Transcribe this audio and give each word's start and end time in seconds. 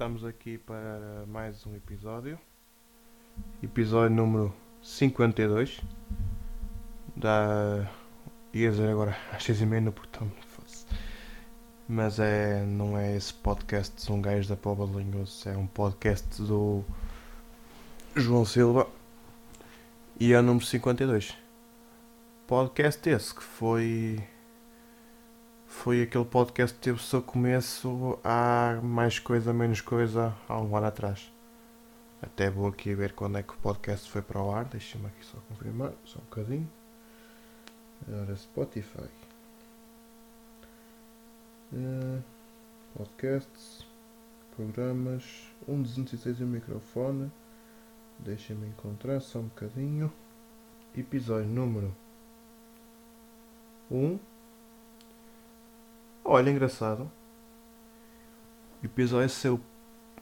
estamos 0.00 0.24
aqui 0.24 0.56
para 0.56 1.24
mais 1.26 1.66
um 1.66 1.74
episódio. 1.74 2.38
Episódio 3.62 4.16
número 4.16 4.54
52. 4.80 5.80
Da. 7.16 7.86
ia 8.54 8.70
dizer 8.70 8.88
agora 8.88 9.16
às 9.32 9.44
6 9.44 9.62
e 9.62 9.66
meia 9.66 9.82
no 9.82 9.92
portão. 9.92 10.30
Mas 11.88 12.18
é, 12.18 12.64
não 12.64 12.96
é 12.96 13.16
esse 13.16 13.34
podcast 13.34 14.06
de 14.06 14.12
um 14.12 14.22
gajo 14.22 14.48
da 14.48 14.56
Póvoa 14.56 14.86
de 14.86 14.96
Linhoso, 14.96 15.48
é 15.48 15.56
um 15.56 15.66
podcast 15.66 16.40
do 16.40 16.84
João 18.14 18.44
Silva 18.44 18.86
e 20.18 20.32
é 20.32 20.38
o 20.38 20.42
número 20.42 20.64
52. 20.64 21.36
Podcast 22.46 23.10
esse 23.10 23.34
que 23.34 23.42
foi 23.42 24.22
foi 25.70 26.02
aquele 26.02 26.24
podcast 26.24 26.76
que 26.76 26.82
teve 26.82 26.98
o 26.98 27.02
seu 27.02 27.22
começo 27.22 28.18
há 28.24 28.80
mais 28.82 29.18
coisa, 29.20 29.52
menos 29.52 29.80
coisa, 29.80 30.36
há 30.48 30.60
um 30.60 30.76
ano 30.76 30.86
atrás. 30.86 31.32
Até 32.20 32.50
vou 32.50 32.66
aqui 32.66 32.92
ver 32.92 33.14
quando 33.14 33.38
é 33.38 33.42
que 33.42 33.54
o 33.54 33.56
podcast 33.56 34.10
foi 34.10 34.20
para 34.20 34.42
o 34.42 34.52
ar. 34.52 34.64
Deixa-me 34.64 35.06
aqui 35.06 35.24
só 35.24 35.38
confirmar, 35.48 35.92
só 36.04 36.18
um 36.18 36.22
bocadinho. 36.22 36.70
Agora 38.06 38.36
Spotify. 38.36 39.08
Uh, 41.72 42.22
podcasts, 42.94 43.86
programas, 44.56 45.24
1.206 45.66 46.42
um 46.42 46.46
microfone. 46.46 47.32
Deixa-me 48.18 48.66
encontrar 48.66 49.20
só 49.20 49.38
um 49.38 49.44
bocadinho. 49.44 50.12
Episódio 50.94 51.48
número 51.48 51.96
1. 53.88 54.29
Olha, 56.24 56.50
engraçado. 56.50 57.10
O 58.82 58.86
episódio 58.86 59.28
saiu 59.30 59.60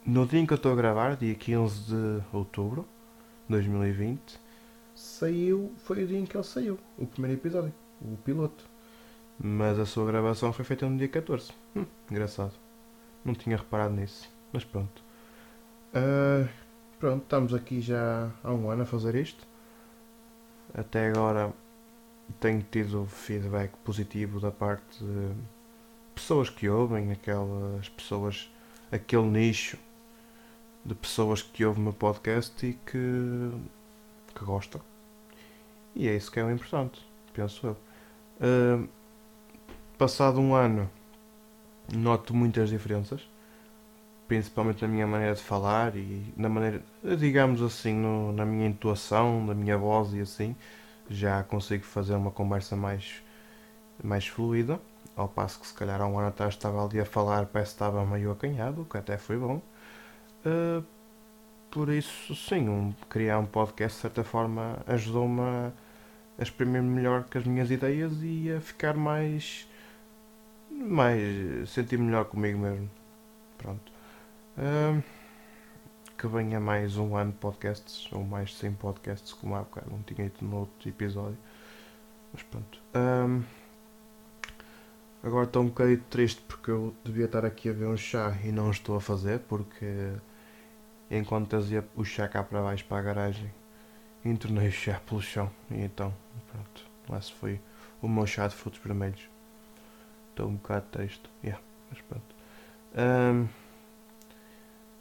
no 0.05 0.25
dia 0.25 0.39
em 0.39 0.45
que 0.45 0.53
eu 0.53 0.55
estou 0.55 0.71
a 0.71 0.75
gravar, 0.75 1.15
dia 1.15 1.35
15 1.35 1.81
de 1.83 2.23
outubro 2.33 2.87
de 3.47 3.51
2020. 3.53 4.39
Saiu, 4.95 5.71
foi 5.77 6.03
o 6.03 6.07
dia 6.07 6.19
em 6.19 6.25
que 6.25 6.35
ele 6.35 6.43
saiu, 6.43 6.79
o 6.97 7.05
primeiro 7.05 7.37
episódio, 7.37 7.73
o 8.01 8.17
piloto. 8.17 8.65
Mas 9.41 9.79
a 9.79 9.85
sua 9.85 10.05
gravação 10.05 10.51
foi 10.51 10.65
feita 10.65 10.89
no 10.89 10.97
dia 10.97 11.07
14. 11.07 11.51
Hum, 11.75 11.85
engraçado. 12.09 12.53
Não 13.23 13.33
tinha 13.33 13.55
reparado 13.55 13.93
nisso, 13.93 14.29
mas 14.51 14.65
pronto. 14.65 15.03
Uh, 15.93 16.49
pronto, 16.99 17.23
estamos 17.23 17.53
aqui 17.53 17.81
já 17.81 18.31
há 18.43 18.53
um 18.53 18.69
ano 18.69 18.83
a 18.83 18.85
fazer 18.85 19.15
isto. 19.15 19.47
Até 20.73 21.07
agora 21.07 21.53
tenho 22.39 22.61
tido 22.69 23.05
feedback 23.05 23.71
positivo 23.83 24.39
da 24.39 24.51
parte 24.51 25.03
de 25.03 25.33
pessoas 26.19 26.49
que 26.49 26.67
ouvem, 26.67 27.11
aquelas 27.13 27.87
pessoas, 27.87 28.51
aquele 28.91 29.23
nicho 29.23 29.77
de 30.83 30.93
pessoas 30.93 31.41
que 31.41 31.63
ouvem 31.63 31.81
o 31.81 31.83
meu 31.85 31.93
podcast 31.93 32.65
e 32.65 32.73
que, 32.73 33.51
que 34.35 34.43
gostam. 34.43 34.81
E 35.95 36.07
é 36.09 36.15
isso 36.15 36.29
que 36.29 36.39
é 36.39 36.43
o 36.43 36.51
importante, 36.51 37.01
penso 37.33 37.67
eu. 37.67 37.77
Uh, 38.41 38.87
passado 39.97 40.39
um 40.41 40.53
ano, 40.53 40.89
noto 41.93 42.35
muitas 42.35 42.69
diferenças, 42.69 43.21
principalmente 44.27 44.81
na 44.81 44.87
minha 44.89 45.07
maneira 45.07 45.35
de 45.35 45.41
falar 45.41 45.95
e 45.95 46.33
na 46.35 46.49
maneira, 46.49 46.83
digamos 47.17 47.61
assim, 47.61 47.93
no, 47.93 48.33
na 48.33 48.45
minha 48.45 48.67
intuação, 48.67 49.45
na 49.45 49.53
minha 49.53 49.77
voz 49.77 50.13
e 50.13 50.19
assim. 50.19 50.55
Já 51.09 51.41
consigo 51.43 51.83
fazer 51.85 52.13
uma 52.13 52.29
conversa 52.29 52.75
mais, 52.75 53.23
mais 54.03 54.27
fluida. 54.27 54.79
Ao 55.19 55.27
passo 55.27 55.59
que 55.59 55.67
se 55.67 55.73
calhar 55.73 56.01
há 56.01 56.07
um 56.07 56.17
ano 56.17 56.29
atrás 56.29 56.53
estava 56.53 56.85
ali 56.85 56.97
a 56.97 57.05
falar, 57.05 57.45
parece 57.47 57.71
que 57.71 57.75
estava 57.75 58.05
meio 58.05 58.31
acanhado, 58.31 58.85
que 58.89 58.97
até 58.97 59.17
foi 59.17 59.37
bom. 59.37 59.61
Uh, 60.45 60.81
por 61.69 61.89
isso, 61.89 62.33
sim, 62.33 62.69
um, 62.69 62.93
criar 63.09 63.37
um 63.37 63.45
podcast 63.45 63.97
de 63.97 64.01
certa 64.01 64.23
forma 64.23 64.79
ajudou-me 64.87 65.41
a, 65.41 65.73
a 66.37 66.41
exprimir 66.41 66.81
melhor 66.81 67.25
com 67.25 67.37
as 67.37 67.43
minhas 67.45 67.69
ideias 67.69 68.13
e 68.21 68.49
a 68.53 68.61
ficar 68.61 68.95
mais. 68.95 69.67
mais. 70.71 71.69
sentir 71.69 71.99
melhor 71.99 72.23
comigo 72.25 72.57
mesmo. 72.59 72.89
Pronto. 73.57 73.91
Uh, 74.57 75.03
que 76.17 76.27
venha 76.27 76.61
mais 76.61 76.95
um 76.95 77.17
ano 77.17 77.31
de 77.33 77.37
podcasts, 77.39 78.09
ou 78.13 78.23
mais 78.23 78.55
100 78.55 78.73
podcasts, 78.73 79.33
como 79.33 79.55
há 79.55 79.59
bocado 79.59 79.89
não 79.91 80.01
tinha 80.03 80.27
ido 80.27 80.35
no 80.41 80.59
outro 80.59 80.87
episódio. 80.87 81.37
Mas 82.33 82.43
pronto. 82.43 82.81
Um, 82.95 83.43
Agora 85.21 85.45
estou 85.45 85.63
um 85.63 85.67
bocadinho 85.67 86.01
triste 86.09 86.41
porque 86.47 86.71
eu 86.71 86.95
devia 87.03 87.25
estar 87.25 87.43
aqui 87.45 87.69
a 87.69 87.73
ver 87.73 87.87
um 87.87 87.97
chá 87.97 88.37
e 88.43 88.51
não 88.51 88.71
estou 88.71 88.95
a 88.95 89.01
fazer 89.01 89.39
porque 89.39 90.13
enquanto 91.11 91.49
trazia 91.49 91.85
o 91.95 92.05
chá 92.05 92.27
cá 92.27 92.41
para 92.41 92.61
baixo 92.61 92.85
para 92.85 92.99
a 92.99 93.01
garagem 93.01 93.51
entornei 94.23 94.69
o 94.69 94.71
chá 94.71 94.99
pelo 95.05 95.21
chão 95.21 95.51
e 95.71 95.81
então 95.81 96.13
pronto, 96.51 97.17
esse 97.17 97.33
foi 97.33 97.59
o 98.01 98.07
meu 98.07 98.25
chá 98.25 98.47
de 98.47 98.55
frutos 98.55 98.79
vermelhos. 98.79 99.29
Estou 100.29 100.47
um 100.47 100.55
bocado 100.55 100.85
triste, 100.91 101.29
yeah, 101.43 101.61
mas 101.89 102.01
pronto. 102.01 102.35
Um, 102.95 103.47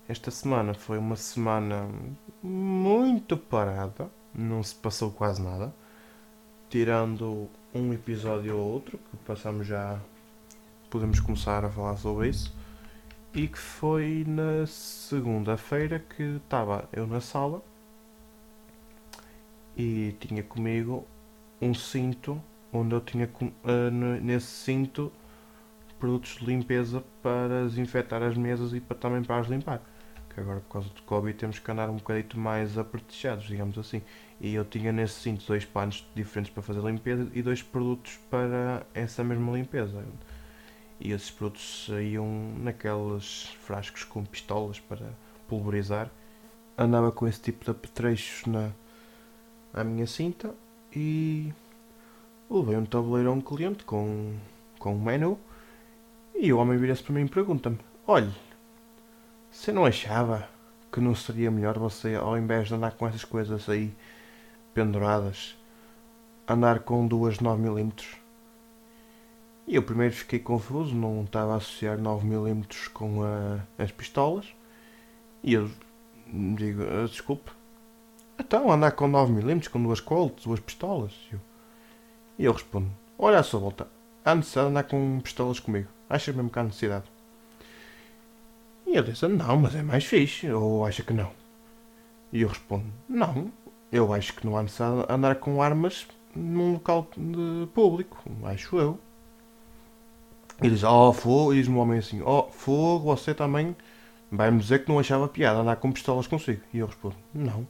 esta 0.09 0.31
semana 0.31 0.75
foi 0.75 0.99
uma 0.99 1.17
semana 1.17 1.89
muito 2.43 3.37
parada, 3.37 4.11
não 4.35 4.63
se 4.63 4.75
passou 4.75 5.13
quase 5.13 5.41
nada, 5.41 5.73
tirando 6.69 7.49
um 7.79 7.93
episódio 7.93 8.57
ou 8.57 8.73
outro, 8.73 8.99
que 8.99 9.17
passamos 9.19 9.67
já. 9.67 9.99
Podemos 10.91 11.21
começar 11.21 11.65
a 11.65 11.71
falar 11.71 11.97
sobre 11.97 12.29
isso. 12.29 12.55
E 13.35 13.47
que 13.47 13.59
foi 13.59 14.25
na 14.27 14.67
segunda-feira 14.67 15.99
que 15.99 16.23
estava 16.23 16.89
eu 16.93 17.07
na 17.07 17.21
sala 17.21 17.63
e 19.77 20.17
tinha 20.19 20.43
comigo 20.43 21.07
um 21.61 21.73
cinto 21.73 22.43
onde 22.73 22.95
eu 22.95 23.01
tinha 23.01 23.31
uh, 23.43 23.91
nesse 24.23 24.47
cinto 24.47 25.13
produtos 25.99 26.37
de 26.39 26.47
limpeza 26.47 27.03
para 27.23 27.65
desinfetar 27.65 28.23
as 28.23 28.37
mesas 28.37 28.73
e 28.73 28.81
para, 28.81 28.97
também 28.97 29.23
para 29.23 29.39
as 29.39 29.49
limpar. 29.49 29.81
Agora 30.39 30.61
por 30.61 30.73
causa 30.73 30.89
do 30.91 31.03
Covid 31.03 31.37
temos 31.37 31.59
que 31.59 31.71
andar 31.71 31.91
um 31.91 31.97
bocadinho 31.97 32.41
mais 32.43 32.79
apertechados, 32.79 33.47
digamos 33.47 33.77
assim. 33.79 34.03
E 34.41 34.55
eu 34.55 34.65
tinha 34.65 34.93
nesse 34.93 35.15
cinto 35.21 35.45
dois 35.47 35.65
panos 35.65 36.07
diferentes 36.15 36.53
para 36.53 36.63
fazer 36.63 36.81
limpeza 36.81 37.29
e 37.35 37.43
dois 37.43 37.63
produtos 37.63 38.19
para 38.31 38.87
essa 38.95 39.25
mesma 39.25 39.53
limpeza. 39.53 40.05
E 41.01 41.13
esses 41.13 41.31
produtos 41.31 41.87
saíam 41.87 42.27
naqueles 42.59 43.57
frascos 43.61 44.05
com 44.05 44.25
pistolas 44.25 44.81
para 44.81 45.07
pulverizar. 45.49 46.11
Andava 46.77 47.11
com 47.11 47.27
esse 47.27 47.41
tipo 47.41 47.65
de 47.65 47.71
apetrechos 47.71 48.47
na 48.47 48.71
à 49.73 49.85
minha 49.85 50.07
cinta 50.07 50.55
e 50.95 51.53
levei 52.51 52.77
um 52.77 52.85
tabuleiro 52.85 53.31
a 53.31 53.33
um 53.33 53.41
cliente 53.41 53.85
com, 53.85 54.35
com 54.79 54.95
um 54.95 55.01
menu 55.01 55.39
e 56.35 56.53
o 56.53 56.59
homem 56.59 56.79
vira-se 56.79 57.03
para 57.03 57.15
mim 57.15 57.25
e 57.25 57.29
pergunta-me: 57.29 57.79
Olhe, 58.07 58.33
você 59.51 59.73
não 59.73 59.85
achava 59.85 60.49
que 60.93 61.01
não 61.01 61.15
seria 61.15 61.51
melhor 61.51 61.79
você, 61.79 62.15
ao 62.15 62.37
invés 62.37 62.69
de 62.69 62.75
andar 62.75 62.93
com 62.93 63.07
essas 63.07 63.25
coisas 63.25 63.69
aí 63.69 63.95
penduradas, 64.73 65.57
andar 66.47 66.81
com 66.81 67.07
duas 67.07 67.39
9mm. 67.39 68.17
E 69.67 69.75
eu 69.75 69.83
primeiro 69.83 70.15
fiquei 70.15 70.39
confuso, 70.39 70.95
não 70.95 71.25
estava 71.25 71.53
a 71.55 71.57
associar 71.57 71.99
9mm 71.99 72.91
com 72.93 73.23
a, 73.23 73.61
as 73.77 73.93
pistolas. 73.93 74.47
E 75.43 75.53
eu 75.53 75.71
digo, 76.27 76.83
ah, 76.83 77.07
desculpe, 77.07 77.51
então 78.39 78.71
andar 78.71 78.93
com 78.93 79.11
9mm, 79.11 79.69
com 79.69 79.83
duas 79.83 80.01
colts, 80.01 80.45
duas 80.45 80.61
pistolas. 80.61 81.13
E 82.39 82.45
eu 82.45 82.53
respondo, 82.53 82.91
olha 83.19 83.39
à 83.39 83.43
sua 83.43 83.61
volta, 83.61 83.89
há 84.25 84.35
necessidade 84.35 84.69
de 84.69 84.71
andar 84.71 84.85
com 84.85 85.21
pistolas 85.21 85.61
comigo. 85.61 85.89
Acha 86.09 86.33
mesmo 86.33 86.49
que 86.49 86.59
há 86.59 86.65
necessidade? 86.65 87.18
E 88.89 88.97
ele 88.97 89.13
diz, 89.13 89.21
não, 89.21 89.59
mas 89.59 89.75
é 89.75 89.83
mais 89.83 90.07
fixe, 90.07 90.51
ou 90.51 90.87
acha 90.87 91.03
que 91.03 91.13
não? 91.13 91.31
E 92.33 92.41
eu 92.41 92.49
respondo, 92.49 92.87
não, 93.07 93.53
eu 93.93 94.15
acho 94.15 94.33
que 94.33 94.47
não 94.47 94.57
há 94.57 94.63
necessidade 94.63 95.07
de 95.07 95.13
andar 95.13 95.35
com 95.37 95.63
armas 95.63 96.09
num 96.35 96.73
local 96.73 97.07
público, 97.75 98.25
acho 98.45 98.79
eu. 98.79 98.99
E 100.63 100.71
diz, 100.71 100.83
oh 100.85 101.13
fogo, 101.13 101.53
e 101.53 101.57
diz-me 101.57 101.77
um 101.77 101.81
homem 101.81 101.99
assim, 101.99 102.23
oh 102.23 102.45
fogo, 102.45 103.15
você 103.15 103.35
também 103.35 103.77
vai-me 104.33 104.59
dizer 104.59 104.83
que 104.83 104.91
não 104.91 104.99
achava 104.99 105.29
piada 105.29 105.61
andar 105.61 105.77
com 105.77 105.93
pistolas 105.93 106.27
consigo. 106.27 106.63
E 106.73 106.79
eu 106.79 106.87
respondo, 106.87 107.17
não. 107.35 107.69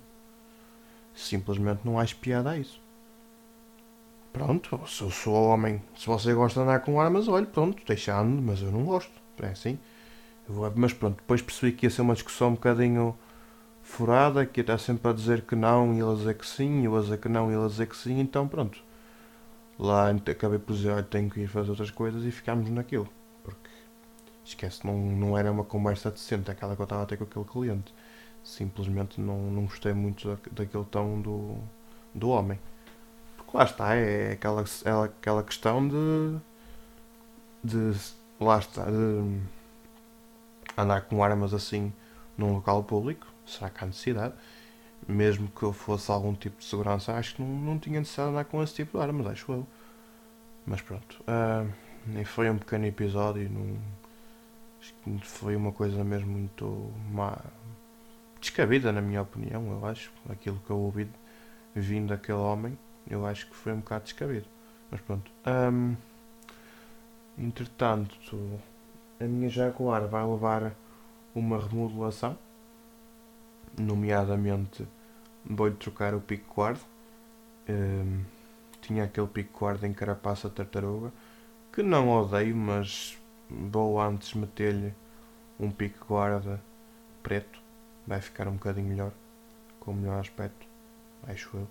Simplesmente 1.14 1.80
não 1.84 1.98
acho 1.98 2.14
piada 2.14 2.50
a 2.50 2.58
isso. 2.58 2.80
Pronto, 4.32 4.80
se 4.86 5.02
eu 5.02 5.10
sou 5.10 5.34
homem, 5.34 5.82
se 5.96 6.06
você 6.06 6.32
gosta 6.32 6.60
de 6.60 6.64
andar 6.64 6.78
com 6.78 7.00
armas, 7.00 7.26
olha, 7.26 7.44
pronto, 7.44 7.82
deixando, 7.84 8.40
mas 8.40 8.62
eu 8.62 8.70
não 8.70 8.84
gosto. 8.84 9.10
É 9.42 9.48
assim. 9.48 9.78
Mas 10.74 10.92
pronto, 10.94 11.16
depois 11.16 11.42
percebi 11.42 11.72
que 11.72 11.86
ia 11.86 11.90
ser 11.90 12.02
uma 12.02 12.14
discussão 12.14 12.48
um 12.48 12.54
bocadinho 12.54 13.16
furada, 13.82 14.46
que 14.46 14.60
está 14.60 14.78
sempre 14.78 15.10
a 15.10 15.12
dizer 15.14 15.42
que 15.42 15.54
não 15.54 15.94
e 15.94 15.98
ele 16.00 16.10
a 16.12 16.14
dizer 16.14 16.34
que 16.36 16.46
sim, 16.46 16.84
eu 16.84 16.96
a 16.96 17.00
dizer 17.02 17.18
que 17.18 17.28
não 17.28 17.50
e 17.50 17.54
ele 17.54 17.64
a 17.64 17.68
dizer 17.68 17.86
que 17.86 17.96
sim, 17.96 18.18
então 18.20 18.48
pronto. 18.48 18.82
Lá 19.78 20.10
acabei 20.10 20.58
por 20.58 20.74
dizer, 20.74 20.90
olha, 20.90 21.02
tenho 21.02 21.30
que 21.30 21.40
ir 21.40 21.46
fazer 21.48 21.70
outras 21.70 21.90
coisas 21.90 22.24
e 22.24 22.30
ficámos 22.30 22.68
naquilo. 22.70 23.08
Porque 23.44 23.70
esquece, 24.44 24.86
não, 24.86 24.96
não 24.98 25.38
era 25.38 25.52
uma 25.52 25.64
conversa 25.64 26.10
decente 26.10 26.50
aquela 26.50 26.74
que 26.74 26.82
eu 26.82 26.84
estava 26.84 27.02
a 27.02 27.06
ter 27.06 27.16
com 27.16 27.24
aquele 27.24 27.44
cliente. 27.44 27.94
Simplesmente 28.42 29.20
não, 29.20 29.38
não 29.50 29.64
gostei 29.64 29.92
muito 29.92 30.28
da, 30.28 30.38
daquele 30.52 30.84
tom 30.86 31.20
do, 31.20 31.58
do 32.14 32.30
homem. 32.30 32.58
Porque 33.36 33.56
lá 33.56 33.64
está, 33.64 33.94
é 33.94 34.32
aquela, 34.32 34.64
é 34.84 34.90
aquela 35.04 35.42
questão 35.42 35.86
de. 35.88 36.38
de. 37.62 37.98
lá 38.40 38.58
está, 38.58 38.84
de 38.86 39.40
andar 40.78 41.02
com 41.02 41.22
armas 41.22 41.52
assim 41.52 41.92
num 42.36 42.54
local 42.54 42.84
público. 42.84 43.26
Será 43.44 43.68
que 43.68 43.82
há 43.82 43.86
necessidade? 43.86 44.34
Mesmo 45.06 45.48
que 45.48 45.62
eu 45.62 45.72
fosse 45.72 46.10
algum 46.10 46.34
tipo 46.34 46.58
de 46.58 46.64
segurança, 46.64 47.14
acho 47.14 47.36
que 47.36 47.42
não, 47.42 47.48
não 47.48 47.78
tinha 47.78 47.98
necessidade 47.98 48.30
de 48.30 48.34
andar 48.36 48.44
com 48.44 48.62
esse 48.62 48.74
tipo 48.74 48.98
de 48.98 49.04
armas, 49.04 49.26
acho 49.26 49.52
eu. 49.52 49.66
Mas 50.66 50.80
pronto. 50.82 51.20
Uh, 51.22 51.70
nem 52.06 52.24
foi 52.24 52.50
um 52.50 52.58
pequeno 52.58 52.86
episódio. 52.86 53.48
Não, 53.50 53.78
foi 55.22 55.56
uma 55.56 55.72
coisa 55.72 56.04
mesmo 56.04 56.30
muito 56.30 56.92
má, 57.10 57.36
descabida, 58.40 58.92
na 58.92 59.00
minha 59.00 59.22
opinião. 59.22 59.70
Eu 59.72 59.86
acho. 59.86 60.12
Aquilo 60.28 60.60
que 60.66 60.70
eu 60.70 60.78
ouvi 60.78 61.08
vindo 61.74 62.08
daquele 62.08 62.38
homem, 62.38 62.78
eu 63.08 63.26
acho 63.26 63.46
que 63.48 63.56
foi 63.56 63.72
um 63.72 63.78
bocado 63.78 64.04
descabido. 64.04 64.46
Mas 64.90 65.00
pronto. 65.00 65.30
Um, 65.46 65.96
entretanto, 67.38 68.18
a 69.20 69.24
minha 69.24 69.48
Jaguar 69.48 70.06
vai 70.06 70.24
levar 70.24 70.74
uma 71.34 71.58
remodelação. 71.58 72.38
Nomeadamente, 73.78 74.86
vou-lhe 75.44 75.76
trocar 75.76 76.14
o 76.14 76.20
pico 76.20 76.60
guard. 76.60 76.78
Um, 77.68 78.24
tinha 78.80 79.04
aquele 79.04 79.26
pico 79.26 79.64
guard 79.64 79.82
em 79.84 79.92
carapaça 79.92 80.48
tartaruga 80.48 81.12
que 81.72 81.82
não 81.82 82.08
odeio, 82.08 82.56
mas 82.56 83.18
vou 83.48 84.00
antes 84.00 84.34
meter-lhe 84.34 84.94
um 85.60 85.70
pico 85.70 86.06
guarda 86.06 86.60
preto. 87.22 87.60
Vai 88.06 88.20
ficar 88.20 88.48
um 88.48 88.52
bocadinho 88.52 88.88
melhor, 88.88 89.12
com 89.78 89.92
melhor 89.92 90.18
aspecto, 90.18 90.66
acho 91.24 91.50
eu. 91.56 91.68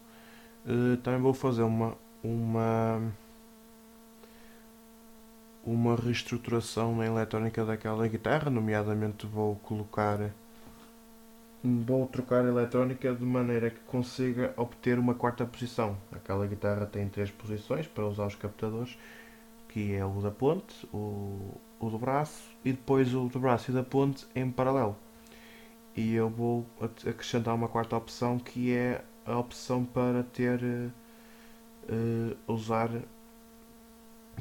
Uh, 0.66 0.98
também 0.98 1.20
vou 1.20 1.34
fazer 1.34 1.64
uma 1.64 1.98
uma 2.24 3.12
uma 5.68 5.98
reestruturação 5.98 6.96
na 6.96 7.06
eletrónica 7.06 7.66
daquela 7.66 8.08
guitarra, 8.08 8.50
nomeadamente 8.50 9.28
vou 9.28 9.58
colocar 9.58 10.32
vou 11.62 12.08
trocar 12.08 12.46
a 12.46 12.48
eletrónica 12.48 13.14
de 13.14 13.26
maneira 13.26 13.70
que 13.70 13.80
consiga 13.82 14.54
obter 14.56 14.98
uma 14.98 15.14
quarta 15.14 15.46
posição. 15.46 15.98
Aquela 16.12 16.48
guitarra 16.48 16.86
tem 16.86 17.10
três 17.10 17.30
posições 17.30 17.86
para 17.86 18.06
usar 18.06 18.28
os 18.28 18.36
captadores, 18.36 18.98
que 19.68 19.94
é 19.94 20.06
o 20.06 20.22
da 20.22 20.32
ponte, 20.32 20.88
o, 20.94 21.60
o 21.80 21.90
do 21.90 22.00
braço 22.00 22.44
e 22.64 22.72
depois 22.72 23.14
o 23.14 23.28
do 23.28 23.38
braço 23.38 23.70
e 23.70 23.74
da 23.74 23.84
ponte 23.84 24.26
em 24.34 24.50
paralelo. 24.50 24.96
E 25.98 26.14
eu 26.14 26.30
vou 26.30 26.66
acrescentar 26.80 27.54
uma 27.54 27.68
quarta 27.68 27.98
opção 27.98 28.40
que 28.40 28.74
é 28.74 29.04
a 29.26 29.38
opção 29.38 29.84
para 29.84 30.24
ter 30.24 30.62
uh, 30.64 32.38
usar 32.48 32.90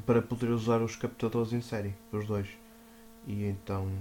para 0.05 0.21
poder 0.21 0.49
usar 0.49 0.81
os 0.81 0.95
captadores 0.95 1.53
em 1.53 1.61
série, 1.61 1.95
os 2.11 2.25
dois. 2.25 2.47
E 3.25 3.45
então 3.45 3.91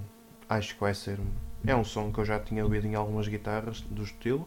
acho 0.48 0.75
que 0.75 0.81
vai 0.81 0.94
ser 0.94 1.19
é 1.66 1.75
um 1.75 1.84
som 1.84 2.12
que 2.12 2.19
eu 2.20 2.25
já 2.25 2.38
tinha 2.38 2.62
ouvido 2.62 2.87
em 2.87 2.94
algumas 2.94 3.26
guitarras 3.26 3.81
do 3.81 4.02
estilo, 4.04 4.46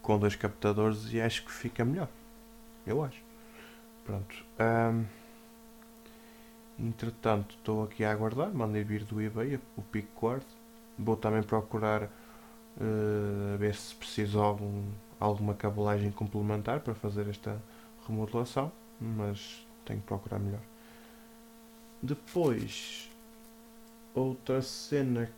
com 0.00 0.18
dois 0.18 0.36
captadores 0.36 1.12
e 1.12 1.20
acho 1.20 1.44
que 1.44 1.50
fica 1.50 1.84
melhor. 1.84 2.08
Eu 2.86 3.02
acho. 3.02 3.20
Pronto. 4.04 4.44
Um, 4.60 5.04
entretanto, 6.78 7.56
estou 7.56 7.82
aqui 7.84 8.04
a 8.04 8.12
aguardar. 8.12 8.52
Mandei 8.54 8.84
vir 8.84 9.04
do 9.04 9.20
eBay 9.20 9.58
o 9.76 9.82
Pico 9.82 10.08
Cord. 10.14 10.44
Vou 10.98 11.16
também 11.16 11.42
procurar 11.42 12.04
uh, 12.04 13.58
ver 13.58 13.74
se 13.74 13.94
preciso 13.94 14.40
algum, 14.40 14.84
alguma 15.18 15.54
cabelagem 15.54 16.12
complementar 16.12 16.80
para 16.80 16.94
fazer 16.94 17.28
esta 17.28 17.60
remodelação. 18.06 18.70
Mas 19.00 19.66
tenho 19.84 20.00
que 20.00 20.06
procurar 20.06 20.38
melhor. 20.38 20.60
Depois, 22.04 23.10
outra 24.14 24.60
cena 24.60 25.32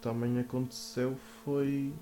também 0.00 0.38
aconteceu 0.38 1.18
foi 1.44 1.92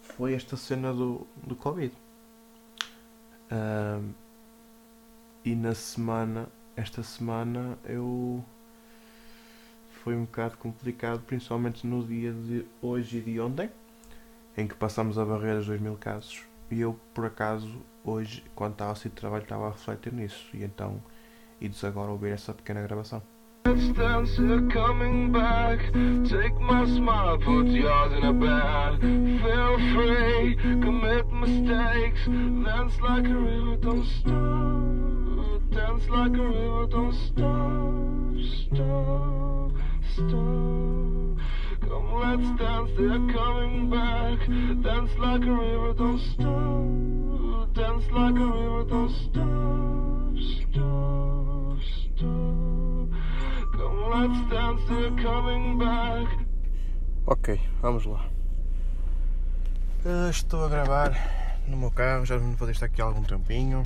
foi 0.00 0.34
esta 0.34 0.56
cena 0.56 0.92
do, 0.92 1.24
do 1.36 1.54
Covid. 1.54 1.94
Um, 3.52 4.12
e 5.44 5.54
na 5.54 5.72
semana, 5.72 6.48
esta 6.74 7.04
semana 7.04 7.78
eu 7.84 8.44
foi 10.02 10.16
um 10.16 10.24
bocado 10.24 10.58
complicado, 10.58 11.22
principalmente 11.24 11.86
no 11.86 12.04
dia 12.04 12.32
de 12.32 12.66
hoje 12.80 13.18
e 13.18 13.20
de 13.20 13.40
ontem, 13.40 13.70
em 14.56 14.66
que 14.66 14.74
passamos 14.74 15.16
a 15.16 15.24
barreira 15.24 15.58
dos 15.58 15.68
2 15.68 15.80
mil 15.80 15.96
casos. 15.96 16.51
E 16.72 16.80
eu, 16.80 16.98
por 17.12 17.26
acaso, 17.26 17.68
hoje, 18.02 18.42
quando 18.54 18.72
estava 18.72 18.92
a 18.92 18.94
sair 18.94 19.10
de 19.10 19.16
trabalho, 19.16 19.42
estava 19.42 19.66
a 19.66 19.70
refletir 19.72 20.10
nisso. 20.10 20.48
E 20.54 20.64
então, 20.64 21.02
ides 21.60 21.84
agora 21.84 22.10
ouvir 22.10 22.32
essa 22.32 22.54
pequena 22.54 22.80
gravação. 22.80 23.22
You're 23.66 24.68
coming 24.72 25.30
back. 25.30 25.78
Take 26.24 26.58
my 26.58 26.86
smile, 26.86 27.38
put 27.38 27.66
yours 27.66 28.12
in 28.14 28.24
a 28.24 28.32
bag. 28.32 29.00
Feel 29.42 29.78
free, 29.92 30.56
commit 30.80 31.30
mistakes. 31.30 32.26
Dance 32.26 32.98
like 33.02 33.26
a 33.26 33.36
river, 33.36 33.76
don't 33.76 34.04
stop. 34.06 35.70
Dance 35.70 36.08
like 36.08 36.34
a 36.34 36.42
river, 36.42 36.86
don't 36.86 37.12
stop. 37.12 38.02
Stop, 38.66 39.72
stop. 40.16 41.31
Come, 41.88 42.14
let's 42.20 42.48
dance, 42.58 42.90
they're 42.96 43.34
coming 43.34 43.90
back. 43.90 44.38
Dance 44.82 45.18
like 45.18 45.44
a 45.44 45.52
river, 45.52 45.92
don't 45.94 46.18
stop. 46.18 47.74
Dance 47.74 48.10
like 48.10 48.36
a 48.36 48.46
river, 48.46 48.84
don't 48.84 49.10
stop. 49.10 49.62
Stop, 50.70 51.78
stop. 52.16 52.72
Ok, 57.26 57.60
vamos 57.80 58.04
lá. 58.04 58.28
Uh, 60.04 60.28
estou 60.30 60.64
a 60.64 60.68
gravar 60.68 61.12
no 61.66 61.76
meu 61.76 61.90
carro, 61.90 62.26
já 62.26 62.36
vou 62.36 62.66
deixar 62.66 62.86
aqui 62.86 63.00
algum 63.00 63.22
tempinho. 63.22 63.82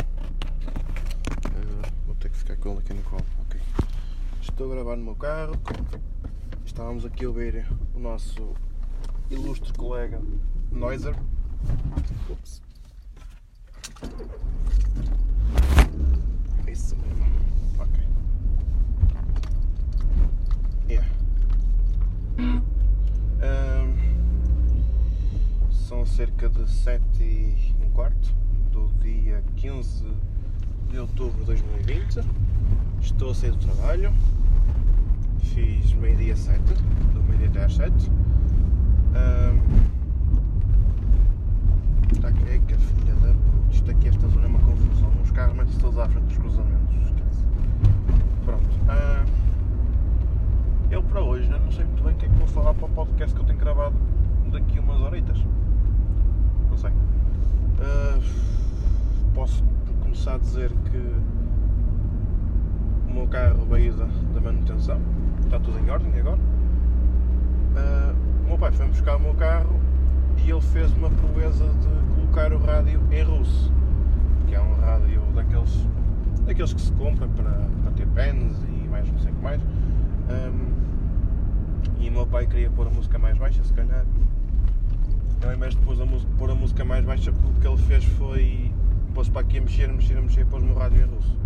Uh, 1.47 2.07
vou 2.07 2.15
ter 2.17 2.31
que 2.31 2.37
ficar 2.37 2.57
com 2.57 2.71
ele 2.71 2.79
aqui 2.81 2.95
no 2.95 3.03
colo. 3.03 3.25
Ok. 3.43 3.61
Estou 4.43 4.71
a 4.71 4.75
gravar 4.75 4.97
no 4.97 5.05
meu 5.05 5.15
carro. 5.15 5.55
Estávamos 6.65 7.05
aqui 7.05 7.25
a 7.25 7.29
ouvir 7.29 7.67
o 7.97 8.01
nosso 8.01 8.55
ilustre 9.31 9.73
colega 9.73 10.21
Noiser. 10.71 11.17
Ups. 12.31 12.63
Isso 16.69 16.95
mesmo. 16.97 17.17
são 25.71 26.05
cerca 26.05 26.49
de 26.49 26.69
7 26.69 27.03
e 27.23 27.75
um 27.81 27.91
quarto 27.91 28.35
do 28.73 28.89
dia 28.99 29.43
15 29.55 30.05
de 30.91 30.99
outubro 30.99 31.39
de 31.39 31.45
2020. 31.45 32.21
Estou 33.01 33.31
a 33.31 33.35
sair 33.35 33.53
do 33.53 33.59
trabalho. 33.59 34.13
Meio-dia 36.01 36.37
7, 36.37 36.61
do 37.15 37.23
meio-dia 37.23 37.49
até 37.49 37.65
às 37.65 37.75
7. 37.75 38.11
Um, 38.11 39.61
está 42.13 42.29
aqui, 42.29 42.49
é 42.49 42.59
que 42.59 42.75
a 42.75 42.79
filha 42.79 43.15
da. 43.17 43.35
Isto 43.71 43.91
aqui, 43.91 44.09
esta 44.09 44.29
zona 44.29 44.45
é 44.45 44.49
uma 44.49 44.59
confusão. 44.61 45.11
Os 45.23 45.31
carros 45.31 45.57
metem-se 45.57 45.79
todos 45.79 45.99
à 45.99 46.09
frente 46.09 46.25
dos 46.25 46.39
cruzamentos. 46.39 46.97
Esquece. 47.05 47.45
Pronto. 48.45 48.65
Uh, 48.65 49.27
eu 50.91 51.03
para 51.03 51.21
hoje 51.21 51.49
não 51.49 51.71
sei 51.73 51.85
muito 51.85 52.05
bem 52.05 52.15
o 52.15 52.17
que 52.17 52.27
é 52.27 52.29
que 52.29 52.35
vou 52.37 52.47
falar 52.47 52.75
para 52.75 52.87
o 52.87 52.91
podcast 52.91 53.35
que 53.35 53.41
eu 53.41 53.47
tenho 53.47 53.59
gravado 53.59 53.97
daqui 54.53 54.79
umas 54.79 55.01
horitas. 55.01 55.39
Não 56.71 56.77
sei. 56.77 56.91
Uh, 56.91 58.23
posso 59.35 59.65
começar 60.01 60.35
a 60.35 60.39
dizer 60.39 60.71
que 60.91 60.97
o 63.09 63.13
meu 63.13 63.27
carro 63.27 63.65
veio 63.67 63.95
da, 63.95 64.07
da 64.35 64.41
manutenção, 64.41 65.01
está 65.41 65.59
tudo 65.59 65.79
em 65.79 65.91
ordem 65.91 66.13
agora. 66.19 66.39
Uh, 66.39 68.15
o 68.45 68.49
meu 68.49 68.59
pai 68.59 68.66
foi 68.77 68.87
buscar 68.89 69.17
o 69.17 69.21
meu 69.21 69.35
carro 69.35 69.81
e 70.45 70.51
ele 70.51 70.61
fez 70.61 70.93
uma 70.93 71.09
proeza 71.09 71.65
de 71.65 72.15
colocar 72.15 72.53
o 72.53 72.59
rádio 72.59 73.01
em 73.11 73.23
russo, 73.23 73.73
que 74.47 74.55
é 74.55 74.61
um 74.61 74.75
rádio 74.75 75.23
daqueles, 75.35 75.89
daqueles 76.45 76.75
que 76.75 76.81
se 76.81 76.93
compra 76.93 77.27
para, 77.29 77.69
para 77.83 77.93
ter 77.93 78.07
pens 78.09 78.55
e 78.69 78.89
mais 78.89 79.11
não 79.11 79.19
sei 79.19 79.33
o 79.33 79.35
que 79.35 79.43
mais. 79.43 79.63
Um, 79.63 80.77
e 81.99 82.09
o 82.11 82.13
meu 82.13 82.27
pai 82.27 82.47
queria 82.47 82.71
pôr 82.71 82.87
a 82.87 82.91
música 82.91 83.19
mais 83.19 83.39
baixa, 83.39 83.65
se 83.65 83.73
calhar. 83.73 84.05
Ele, 85.41 85.51
ao 85.51 85.55
invés 85.55 85.75
de 85.75 85.81
pôr 85.81 86.01
a, 86.01 86.05
música, 86.05 86.33
pôr 86.37 86.51
a 86.51 86.55
música 86.55 86.85
mais 86.85 87.05
baixa, 87.05 87.31
o 87.31 87.61
que 87.61 87.67
ele 87.67 87.77
fez 87.79 88.05
foi 88.05 88.71
pôs 89.15 89.31
para 89.31 89.41
aqui 89.41 89.57
a 89.57 89.63
mexer, 89.63 89.89
mexer, 89.89 90.21
mexer, 90.21 90.45
pôs-me 90.45 90.71
o 90.71 90.75
rádio 90.75 91.03
em 91.03 91.07
russo. 91.07 91.39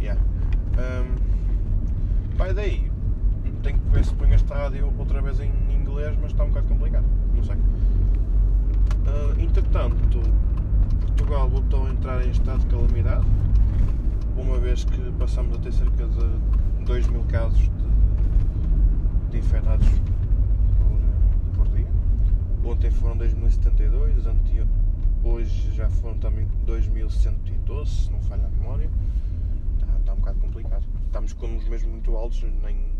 Yeah. 0.00 0.20
Um, 0.76 1.14
vai 2.36 2.52
daí. 2.52 2.93
Tenho 3.64 3.78
que 3.78 3.88
ver 3.88 4.04
se 4.04 4.12
ponho 4.12 4.34
este 4.34 4.52
rádio 4.52 4.92
outra 4.98 5.22
vez 5.22 5.40
em 5.40 5.50
inglês, 5.72 6.14
mas 6.20 6.32
está 6.32 6.44
um 6.44 6.48
bocado 6.48 6.68
complicado. 6.68 7.06
Não 7.34 7.42
sei. 7.42 7.56
Uh, 7.56 9.40
entretanto, 9.40 10.20
Portugal 11.00 11.48
voltou 11.48 11.86
a 11.86 11.90
entrar 11.90 12.22
em 12.26 12.30
estado 12.30 12.58
de 12.58 12.66
calamidade, 12.66 13.24
uma 14.36 14.58
vez 14.58 14.84
que 14.84 15.00
passamos 15.12 15.56
a 15.56 15.58
ter 15.60 15.72
cerca 15.72 16.06
de 16.06 16.84
2 16.84 17.06
mil 17.06 17.24
casos 17.24 17.58
de, 17.58 19.30
de 19.30 19.38
infectados 19.38 19.88
por, 21.54 21.64
por 21.64 21.68
dia. 21.74 21.88
Ontem 22.66 22.90
foram 22.90 23.16
2072, 23.16 24.26
hoje 25.24 25.72
já 25.72 25.88
foram 25.88 26.18
também 26.18 26.46
2112, 26.66 27.90
se 27.90 28.12
não 28.12 28.20
falha 28.20 28.44
a 28.44 28.50
memória. 28.50 28.90
Está, 29.80 29.98
está 30.00 30.12
um 30.12 30.16
bocado 30.16 30.38
complicado. 30.40 30.84
Estamos 31.06 31.32
com 31.32 31.56
os 31.56 31.66
mesmos 31.66 31.90
muito 31.90 32.14
altos, 32.14 32.44
nem, 32.62 32.93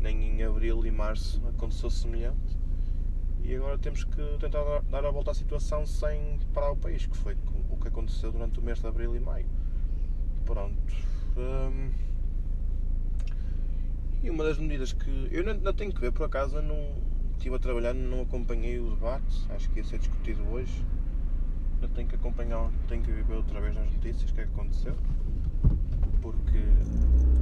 nem 0.00 0.40
em 0.40 0.42
abril 0.42 0.84
e 0.84 0.90
março 0.90 1.40
aconteceu 1.48 1.90
semelhante. 1.90 2.58
E 3.42 3.54
agora 3.54 3.78
temos 3.78 4.04
que 4.04 4.22
tentar 4.38 4.62
dar 4.90 5.04
a 5.04 5.10
volta 5.10 5.30
à 5.30 5.34
situação 5.34 5.86
sem 5.86 6.38
parar 6.52 6.72
o 6.72 6.76
país, 6.76 7.06
que 7.06 7.16
foi 7.16 7.36
o 7.70 7.76
que 7.76 7.88
aconteceu 7.88 8.30
durante 8.32 8.58
o 8.58 8.62
mês 8.62 8.78
de 8.80 8.86
abril 8.86 9.16
e 9.16 9.20
maio. 9.20 9.46
Pronto. 10.44 10.94
Hum, 11.36 11.90
e 14.22 14.28
uma 14.28 14.44
das 14.44 14.58
medidas 14.58 14.92
que. 14.92 15.28
Eu 15.30 15.48
ainda 15.48 15.72
tenho 15.72 15.92
que 15.92 16.00
ver, 16.00 16.12
por 16.12 16.24
acaso, 16.24 16.60
não 16.60 16.94
estive 17.32 17.56
a 17.56 17.58
trabalhar, 17.58 17.94
não 17.94 18.20
acompanhei 18.20 18.78
o 18.78 18.90
debate, 18.90 19.46
acho 19.48 19.70
que 19.70 19.78
ia 19.78 19.84
ser 19.84 19.98
discutido 19.98 20.42
hoje. 20.50 20.84
Eu 21.80 21.88
tenho 21.88 22.06
que 22.06 22.14
acompanhar, 22.14 22.70
tenho 22.86 23.02
que 23.02 23.10
ver 23.10 23.34
outra 23.34 23.58
vez 23.62 23.74
nas 23.74 23.90
notícias 23.90 24.30
o 24.30 24.34
que 24.34 24.42
é 24.42 24.44
que 24.44 24.52
aconteceu. 24.52 24.94
Porque 26.20 26.58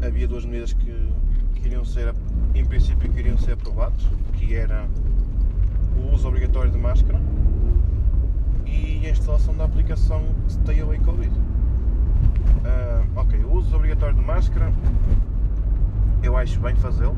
havia 0.07 0.29
duas 0.29 0.45
medidas 0.45 0.73
que, 0.73 0.93
que 1.59 1.69
iriam 1.69 1.85
ser, 1.85 2.15
em 2.55 2.65
princípio, 2.65 3.11
que 3.11 3.19
iriam 3.19 3.37
ser 3.39 3.53
aprovadas, 3.53 4.07
que 4.35 4.55
era 4.55 4.87
o 5.97 6.15
uso 6.15 6.29
obrigatório 6.29 6.71
de 6.71 6.79
máscara 6.79 7.21
e 8.67 9.07
a 9.07 9.11
instalação 9.11 9.55
da 9.57 9.65
aplicação 9.65 10.23
Stay 10.49 10.81
Away 10.81 10.99
Covid. 11.01 11.31
Uh, 11.31 13.19
ok, 13.19 13.45
o 13.45 13.53
uso 13.55 13.75
obrigatório 13.77 14.15
de 14.15 14.23
máscara 14.23 14.73
eu 16.23 16.37
acho 16.37 16.59
bem 16.61 16.75
fazê-lo, 16.77 17.17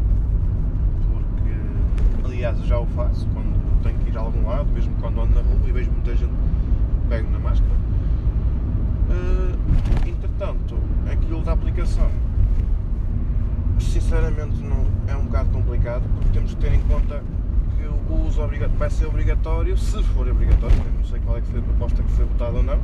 porque 1.02 2.26
aliás 2.26 2.58
já 2.64 2.78
o 2.78 2.86
faço 2.86 3.26
quando 3.28 3.82
tenho 3.82 3.98
que 3.98 4.10
ir 4.10 4.18
a 4.18 4.20
algum 4.20 4.46
lado, 4.46 4.70
mesmo 4.72 4.94
quando 5.00 5.20
ando 5.20 5.34
na 5.34 5.42
rua 5.42 5.68
e 5.68 5.72
vejo 5.72 5.90
muita 5.90 6.14
gente 6.16 6.32
pego 7.08 7.30
na 7.30 7.38
máscara. 7.38 7.72
Uh, 9.10 10.08
entretanto, 10.08 10.76
aquilo 11.10 11.42
da 11.42 11.52
aplicação 11.52 12.10
sinceramente 14.10 14.60
não, 14.64 14.84
é 15.06 15.16
um 15.16 15.26
bocado 15.26 15.50
complicado 15.50 16.02
porque 16.14 16.30
temos 16.32 16.52
que 16.54 16.60
ter 16.60 16.74
em 16.74 16.80
conta 16.80 17.22
que 17.76 18.12
o 18.12 18.26
uso 18.26 18.42
vai 18.76 18.90
ser 18.90 19.06
obrigatório, 19.06 19.78
se 19.78 20.02
for 20.02 20.26
obrigatório, 20.26 20.76
não 20.98 21.04
sei 21.04 21.20
qual 21.20 21.36
é 21.36 21.40
que 21.40 21.46
foi 21.46 21.60
a 21.60 21.62
proposta 21.62 22.02
que 22.02 22.10
foi 22.10 22.24
votada 22.24 22.56
ou 22.56 22.62
não, 22.64 22.80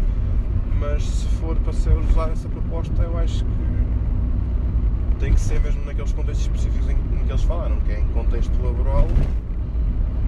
mas 0.79 1.03
se 1.03 1.27
for 1.27 1.57
para 1.57 1.73
ser 1.73 1.97
usada 1.99 2.31
essa 2.31 2.49
proposta 2.49 3.03
eu 3.03 3.19
acho 3.19 3.45
que 3.45 5.19
tem 5.19 5.35
que 5.35 5.41
ser 5.41 5.61
mesmo 5.61 5.85
naqueles 5.85 6.13
contextos 6.13 6.47
específicos 6.47 6.89
em, 6.91 6.93
em 6.93 7.25
que 7.25 7.33
eles 7.33 7.43
falaram, 7.43 7.75
que 7.81 7.91
é 7.91 7.99
em 7.99 8.07
contexto 8.11 8.55
laboral 8.63 9.09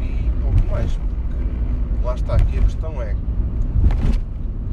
e 0.02 0.28
pouco 0.42 0.66
mais, 0.68 0.90
porque 0.96 2.04
lá 2.04 2.14
está, 2.16 2.34
aqui 2.34 2.58
a 2.58 2.62
questão 2.62 3.00
é 3.00 3.14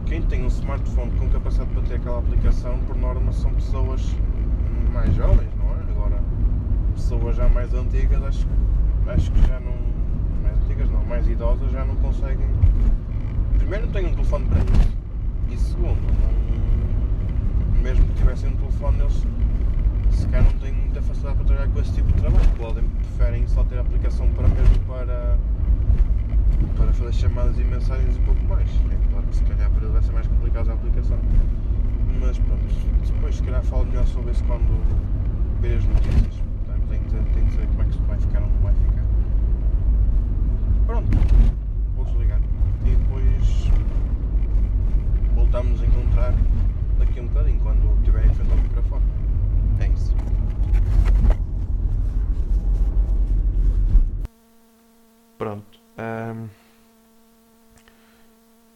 quem 0.07 0.23
tem 0.23 0.43
um 0.43 0.47
smartphone 0.47 1.11
com 1.19 1.29
capacidade 1.29 1.69
para 1.69 1.83
ter 1.83 1.95
aquela 1.95 2.17
aplicação, 2.17 2.79
por 2.87 2.95
norma, 2.95 3.31
são 3.31 3.53
pessoas 3.53 4.01
mais 4.91 5.13
jovens, 5.13 5.54
pessoas 6.95 7.35
já 7.35 7.47
mais 7.49 7.73
antigas, 7.73 8.23
acho, 8.23 8.47
acho 9.07 9.31
que 9.31 9.47
já 9.47 9.59
não. 9.59 9.75
Mais 10.41 10.57
antigas 10.63 10.89
não, 10.89 11.05
mais 11.05 11.27
idosas 11.27 11.71
já 11.71 11.85
não 11.85 11.95
conseguem. 11.97 12.47
Primeiro, 13.57 13.85
não 13.85 13.93
têm 13.93 14.05
um 14.07 14.13
telefone 14.13 14.45
para 14.45 14.59
isso. 14.59 14.95
E 15.51 15.57
segundo, 15.57 16.01
não, 16.21 17.81
mesmo 17.81 18.05
que 18.07 18.13
tivessem 18.13 18.49
um 18.49 18.55
telefone, 18.55 18.99
eles 19.01 19.27
se 20.11 20.27
calhar 20.27 20.43
não 20.43 20.59
têm 20.59 20.71
muita 20.71 21.01
facilidade 21.01 21.35
para 21.37 21.45
trabalhar 21.45 21.71
com 21.71 21.79
esse 21.81 21.91
tipo 21.93 22.07
de 22.07 22.13
trabalho. 22.13 22.49
Podem, 22.57 22.83
preferem 22.83 23.47
só 23.47 23.63
ter 23.63 23.77
a 23.77 23.81
aplicação 23.81 24.27
para 24.29 24.47
mesmo 24.47 24.79
para 24.87 25.37
para 26.77 26.93
fazer 26.93 27.13
chamadas 27.13 27.57
e 27.59 27.63
mensagens 27.63 28.17
um 28.17 28.21
pouco 28.21 28.43
mais. 28.45 28.69
É 28.69 29.09
claro 29.11 29.27
que 29.27 29.35
se 29.35 29.43
calhar 29.43 29.69
para 29.69 29.83
ele 29.83 29.91
vai 29.91 30.01
ser 30.01 30.11
mais 30.13 30.27
complicado 30.27 30.69
a 30.69 30.73
aplicação. 30.73 31.19
Mas 32.21 32.37
pronto, 32.39 32.63
depois 33.05 33.35
se 33.35 33.43
calhar 33.43 33.63
falo 33.63 33.85
melhor 33.85 34.05
sobre 34.07 34.31
isso 34.31 34.43
quando 34.45 34.81
ver 35.61 35.77
as 35.77 35.85
notícias. 35.85 36.54
Tenho, 36.89 37.03
tenho 37.33 37.45
de 37.45 37.51
saber 37.51 37.67
como 37.67 37.81
é 37.81 37.85
que 37.85 37.91
isto 37.91 38.03
vai 38.03 38.17
ficar 38.17 38.41
ou 38.41 38.47
não 38.47 38.59
vai 38.59 38.73
ficar. 38.73 39.05
Pronto, 40.85 41.17
vou 41.95 42.05
desligar. 42.05 42.41
E 42.85 42.95
depois 42.95 43.71
voltamos 45.33 45.81
a 45.81 45.85
encontrar 45.85 46.33
daqui 46.99 47.19
a 47.19 47.23
um 47.23 47.27
bocadinho 47.27 47.59
quando 47.61 47.97
estiver 47.99 48.25
em 48.25 48.33
frente 48.33 48.51
ao 48.51 48.57
microfone. 48.57 49.05
É. 49.79 49.91
Pronto. 55.37 55.79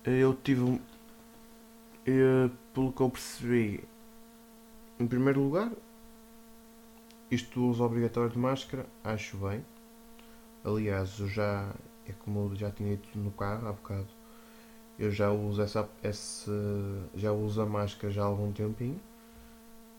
Eu 0.04 0.34
tive. 0.44 0.82
Eu, 2.06 2.50
pelo 2.74 2.92
que 2.92 3.02
eu 3.02 3.10
percebi, 3.10 3.84
em 5.00 5.06
primeiro 5.06 5.42
lugar, 5.42 5.72
isto 7.32 7.60
do 7.60 7.68
uso 7.68 7.84
obrigatório 7.84 8.30
de 8.30 8.38
máscara, 8.38 8.86
acho 9.04 9.38
bem. 9.38 9.64
Aliás, 10.64 11.20
eu 11.20 11.28
já. 11.28 11.74
É 12.08 12.14
como 12.14 12.50
eu 12.52 12.56
já 12.56 12.72
tinha 12.72 12.96
dito 12.96 13.18
no 13.18 13.32
carro 13.32 13.68
há 13.68 13.72
bocado. 13.72 14.08
Eu 14.98 15.12
já 15.12 15.32
uso 15.32 15.62
essa, 15.62 15.88
essa 16.04 16.52
já 17.16 17.32
uso 17.32 17.62
a 17.62 17.66
máscara 17.66 18.12
já 18.12 18.24
há 18.24 18.26
algum 18.26 18.52
tempinho. 18.52 19.00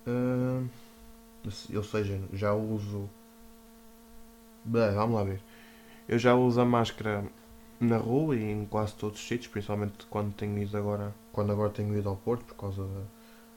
Uh, 0.06 0.68
ou 1.75 1.82
seja, 1.82 2.20
já 2.32 2.52
uso. 2.52 3.08
Bem, 4.64 4.92
vamos 4.94 5.16
lá 5.16 5.25
ver. 5.25 5.40
Eu 6.08 6.18
já 6.18 6.34
uso 6.34 6.60
a 6.60 6.64
máscara 6.64 7.25
na 7.80 7.96
rua 7.96 8.37
e 8.37 8.42
em 8.42 8.66
quase 8.66 8.94
todos 8.94 9.18
os 9.20 9.26
sítios, 9.26 9.49
principalmente 9.49 10.06
quando 10.10 10.34
tenho 10.34 10.58
ido 10.58 10.76
agora, 10.76 11.14
quando 11.32 11.52
agora 11.52 11.70
tenho 11.70 11.96
ido 11.96 12.08
ao 12.08 12.16
Porto 12.16 12.44
por 12.44 12.56
causa 12.56 12.87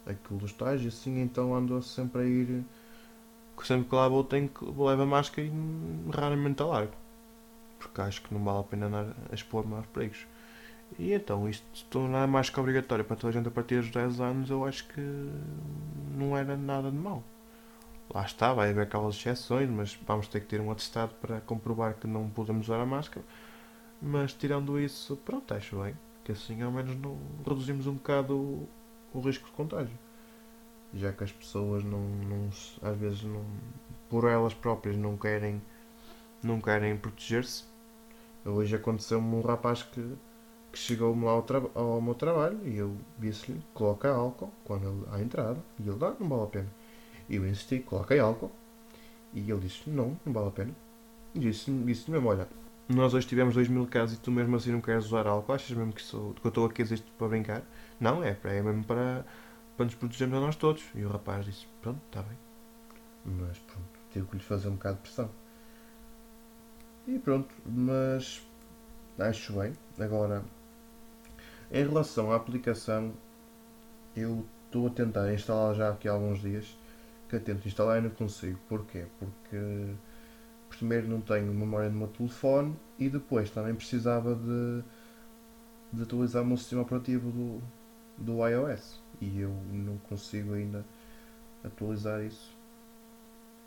daquilo 0.06 0.40
dos 0.40 0.54
tais 0.54 0.82
e 0.84 0.88
assim, 0.88 1.22
então 1.22 1.54
ando 1.56 1.82
sempre 1.82 2.22
a 2.22 2.26
ir 2.26 2.64
sempre 3.62 3.90
que 3.90 3.96
lá 3.96 4.08
vou 4.08 4.24
tenho 4.24 4.50
que 4.50 4.66
levo 4.66 5.02
a 5.02 5.06
máscara 5.06 5.48
e 5.48 5.52
raramente 6.12 6.62
a 6.62 6.66
largo. 6.66 6.94
Porque 7.80 8.02
acho 8.02 8.22
que 8.22 8.34
não 8.34 8.44
vale 8.44 8.60
a 8.60 8.64
pena 8.64 8.86
andar 8.88 9.16
a 9.32 9.36
expor-me 9.36 9.76
aos 9.76 9.86
perigos. 9.88 10.26
E 10.98 11.14
então 11.14 11.50
isto 11.50 11.66
se 11.78 11.86
tornar 11.86 12.24
a 12.24 12.28
máscara 12.28 12.62
obrigatória 12.62 13.04
para 13.04 13.16
toda 13.16 13.30
a 13.30 13.34
gente 13.34 13.48
a 13.48 13.52
partir 13.52 13.82
dos 13.82 13.90
10 13.92 14.20
anos 14.20 14.50
eu 14.50 14.66
acho 14.66 14.88
que 14.88 15.02
não 16.18 16.38
era 16.38 16.56
nada 16.56 16.92
de 16.92 16.98
mal 16.98 17.24
lá 18.14 18.24
está, 18.24 18.54
vai 18.54 18.70
haver 18.70 18.84
aquelas 18.84 19.16
exceções, 19.16 19.70
mas 19.70 19.98
vamos 20.06 20.28
ter 20.28 20.42
que 20.42 20.48
ter 20.48 20.62
um 20.62 20.72
atestado 20.72 21.14
para 21.22 21.42
comprovar 21.42 21.96
que 21.96 22.08
não 22.08 22.30
podemos 22.30 22.68
usar 22.68 22.80
a 22.80 22.86
máscara. 22.86 23.26
Mas 24.02 24.34
tirando 24.34 24.80
isso, 24.80 25.18
pronto, 25.18 25.54
acho 25.54 25.82
bem. 25.82 25.96
Que 26.24 26.32
assim 26.34 26.62
ao 26.62 26.72
menos 26.72 26.96
não 26.98 27.18
reduzimos 27.46 27.88
um 27.88 27.94
bocado 27.96 28.68
o 29.14 29.20
risco 29.22 29.46
de 29.46 29.52
contágio. 29.54 29.98
Já 30.94 31.12
que 31.12 31.24
as 31.24 31.32
pessoas 31.32 31.84
não, 31.84 32.02
não 32.02 32.50
às 32.82 32.98
vezes 32.98 33.24
não, 33.24 33.44
por 34.10 34.26
elas 34.26 34.54
próprias 34.54 34.96
não 34.96 35.18
querem 35.18 35.62
não 36.44 36.60
querem 36.60 36.98
proteger-se. 36.98 37.64
Hoje 38.46 38.76
aconteceu-me 38.76 39.36
um 39.36 39.42
rapaz 39.42 39.84
que, 39.84 40.02
que 40.72 40.78
chegou-me 40.78 41.24
lá 41.24 41.32
ao, 41.32 41.46
ao, 41.76 42.02
meu 42.02 42.14
trabalho 42.14 42.60
e 42.66 42.76
eu 42.78 42.96
disse-lhe 43.18 43.62
coloca 43.74 44.10
álcool 44.10 44.52
quando 44.66 44.88
ele, 44.88 45.04
à 45.12 45.22
entrada 45.22 45.58
e 45.80 45.88
ele 45.88 45.98
dá, 45.98 46.10
ah, 46.10 46.16
não 46.20 46.28
vale 46.28 46.44
a 46.44 46.48
pena. 46.48 46.70
E 47.30 47.38
eu 47.38 47.48
insisti, 47.48 47.80
coloquei 47.80 48.20
álcool. 48.20 48.52
E 49.34 49.50
ele 49.50 49.62
disse, 49.62 49.90
não, 49.90 50.18
não 50.26 50.34
vale 50.34 50.50
a 50.50 50.52
pena. 50.52 50.76
E 51.34 51.40
disse, 51.40 51.72
disse 51.72 52.12
mesmo, 52.12 52.28
olha, 52.28 52.48
nós 52.88 53.14
hoje 53.14 53.26
tivemos 53.26 53.56
2 53.56 53.70
mil 53.70 53.88
casos 53.88 54.18
e 54.18 54.20
tu 54.20 54.30
mesmo 54.30 54.56
assim 54.58 54.72
não 54.72 54.82
queres 54.82 55.06
usar 55.06 55.26
álcool, 55.26 55.54
achas 55.54 55.76
mesmo 55.76 55.94
que, 55.94 56.02
sou, 56.02 56.34
que 56.34 56.46
eu 56.46 56.50
estou 56.50 56.66
aqui 56.66 56.82
a 56.82 56.86
dizer 56.86 56.96
isto 56.96 57.12
para 57.18 57.30
brincar? 57.30 57.64
Não, 58.00 58.22
é, 58.24 58.38
é 58.44 58.62
mesmo 58.62 58.84
para, 58.84 59.26
para 59.76 59.86
nos 59.86 59.96
protegermos 59.96 60.38
a 60.38 60.42
nós 60.42 60.56
todos. 60.56 60.84
E 60.96 61.04
o 61.04 61.10
rapaz 61.10 61.46
disse, 61.46 61.68
pronto, 61.82 62.02
está 62.06 62.22
bem. 62.22 62.38
Mas 63.26 63.58
pronto, 63.60 64.00
tive 64.12 64.28
que 64.28 64.38
lhe 64.38 64.44
fazer 64.44 64.68
um 64.68 64.74
bocado 64.74 64.96
de 64.98 65.02
pressão. 65.02 65.30
E 67.08 67.20
pronto, 67.20 67.54
mas 67.66 68.42
acho 69.20 69.54
bem. 69.54 69.74
Agora, 70.00 70.44
em 71.72 71.88
relação 71.88 72.32
à 72.32 72.36
aplicação, 72.36 73.14
eu 74.16 74.46
estou 74.66 74.88
a 74.88 74.90
tentar 74.90 75.34
instalá-la 75.34 75.74
já 75.74 75.90
aqui 75.90 76.08
há 76.08 76.14
alguns 76.14 76.42
dias 76.42 76.78
que 77.30 77.40
tento 77.40 77.68
instalar 77.68 78.00
e 78.00 78.02
não 78.02 78.10
consigo. 78.10 78.60
Porquê? 78.70 79.06
Porque 79.20 79.96
primeiro 80.70 81.08
não 81.08 81.22
tenho 81.22 81.54
memória 81.54 81.90
no 81.90 81.98
meu 81.98 82.08
telefone 82.08 82.76
e 82.98 83.10
depois 83.10 83.50
também 83.50 83.76
precisava 83.76 84.36
de, 84.36 84.84
de 85.92 86.04
atualizar 86.04 86.44
o 86.44 86.46
meu 86.46 86.58
sistema 86.58 86.82
operativo 86.82 87.32
do, 87.32 87.62
do 88.18 88.48
iOS 88.48 89.02
e 89.22 89.42
eu 89.42 89.54
não 89.72 89.98
consigo 89.98 90.54
ainda 90.54 90.86
atualizar 91.64 92.24
isso. 92.24 92.56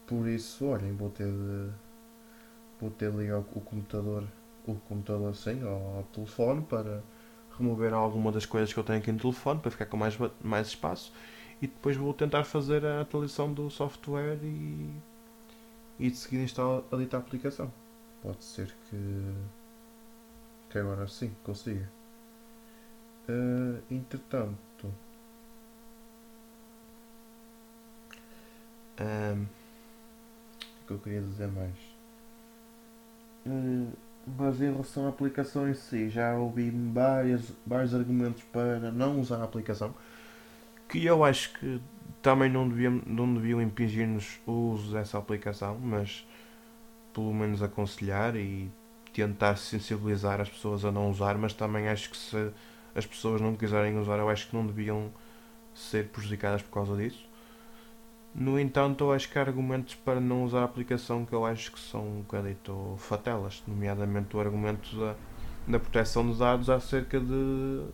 por 0.07 0.29
isso, 0.29 0.67
olhem, 0.67 0.95
vou 0.95 1.11
ter 1.11 1.27
de. 1.27 1.71
Vou 2.81 2.91
ter 2.91 3.11
de 3.11 3.17
ligar 3.17 3.39
o 3.39 3.45
computador, 3.45 4.25
o 4.67 4.75
computador 4.75 5.35
sim, 5.35 5.63
ao, 5.63 5.97
ao 5.97 6.03
telefone 6.13 6.63
para 6.63 7.03
remover 7.59 7.95
alguma 7.95 8.31
das 8.31 8.45
coisas 8.45 8.73
que 8.73 8.79
eu 8.79 8.85
tenho 8.85 8.99
aqui 8.99 9.11
no 9.11 9.19
telefone 9.19 9.61
para 9.61 9.71
ficar 9.71 9.87
com 9.87 9.97
mais, 9.97 10.17
mais 10.43 10.69
espaço 10.69 11.13
e 11.61 11.67
depois 11.67 11.97
vou 11.97 12.13
tentar 12.13 12.45
fazer 12.45 12.85
a 12.85 13.01
atualização 13.01 13.53
do 13.53 13.71
software 13.71 14.39
e, 14.43 14.91
e 15.99 16.11
de 16.11 16.17
seguida 16.17 16.45
instalar 16.45 16.83
a 16.93 16.97
dita 16.97 17.17
aplicação. 17.17 17.73
Pode 18.23 18.45
ser 18.45 18.75
que, 18.91 19.35
que 20.71 20.79
agora 20.79 21.07
sim 21.09 21.35
consiga. 21.45 21.96
Uh, 23.29 23.83
entretanto, 23.91 24.87
um, 29.01 29.43
o 29.43 30.87
que 30.87 30.93
eu 30.93 30.99
queria 30.99 31.21
dizer 31.21 31.49
mais? 31.49 31.75
Uh, 33.47 33.93
mas 34.39 34.61
em 34.61 34.71
relação 34.71 35.07
à 35.07 35.09
aplicação 35.09 35.69
em 35.69 35.75
si, 35.75 36.09
já 36.09 36.37
ouvi 36.37 36.71
vários, 36.71 37.53
vários 37.67 37.95
argumentos 37.95 38.43
para 38.45 38.91
não 38.91 39.21
usar 39.21 39.41
a 39.41 39.45
aplicação 39.45 39.95
que 40.89 41.05
eu 41.05 41.25
acho 41.25 41.53
que 41.55 41.81
também 42.23 42.51
não 42.51 42.69
deviam, 42.69 43.03
não 43.07 43.33
deviam 43.35 43.61
impingir-nos 43.61 44.39
o 44.47 44.53
uso 44.73 44.93
dessa 44.93 45.19
aplicação, 45.19 45.79
mas 45.79 46.27
pelo 47.13 47.33
menos 47.33 47.63
aconselhar 47.63 48.37
e 48.37 48.71
tentar 49.13 49.57
sensibilizar 49.57 50.41
as 50.41 50.49
pessoas 50.49 50.85
a 50.85 50.93
não 50.93 51.11
usar, 51.11 51.37
mas 51.39 51.53
também 51.55 51.89
acho 51.89 52.11
que 52.11 52.17
se 52.17 52.51
as 52.97 53.07
pessoas 53.07 53.41
não 53.41 53.55
quiserem 53.55 53.99
usar, 53.99 54.19
eu 54.19 54.29
acho 54.29 54.49
que 54.49 54.57
não 54.57 54.67
deviam 54.67 55.13
ser 55.75 56.09
prejudicadas 56.09 56.63
por 56.63 56.73
causa 56.73 56.97
disso. 56.97 57.29
No 58.35 58.59
entanto, 58.59 59.05
eu 59.05 59.13
acho 59.13 59.31
que 59.31 59.39
há 59.39 59.43
argumentos 59.43 59.95
para 59.95 60.21
não 60.21 60.45
usar 60.45 60.61
a 60.61 60.65
aplicação 60.65 61.25
que 61.25 61.33
eu 61.33 61.45
acho 61.45 61.73
que 61.73 61.79
são 61.79 62.07
um 62.07 62.21
bocadito 62.21 62.97
fatelas, 62.99 63.63
nomeadamente 63.67 64.37
o 64.37 64.41
argumento 64.41 64.99
da, 64.99 65.15
da 65.69 65.79
proteção 65.79 66.31
de 66.31 66.39
dados 66.39 66.69
acerca 66.71 67.21
de 67.21 67.85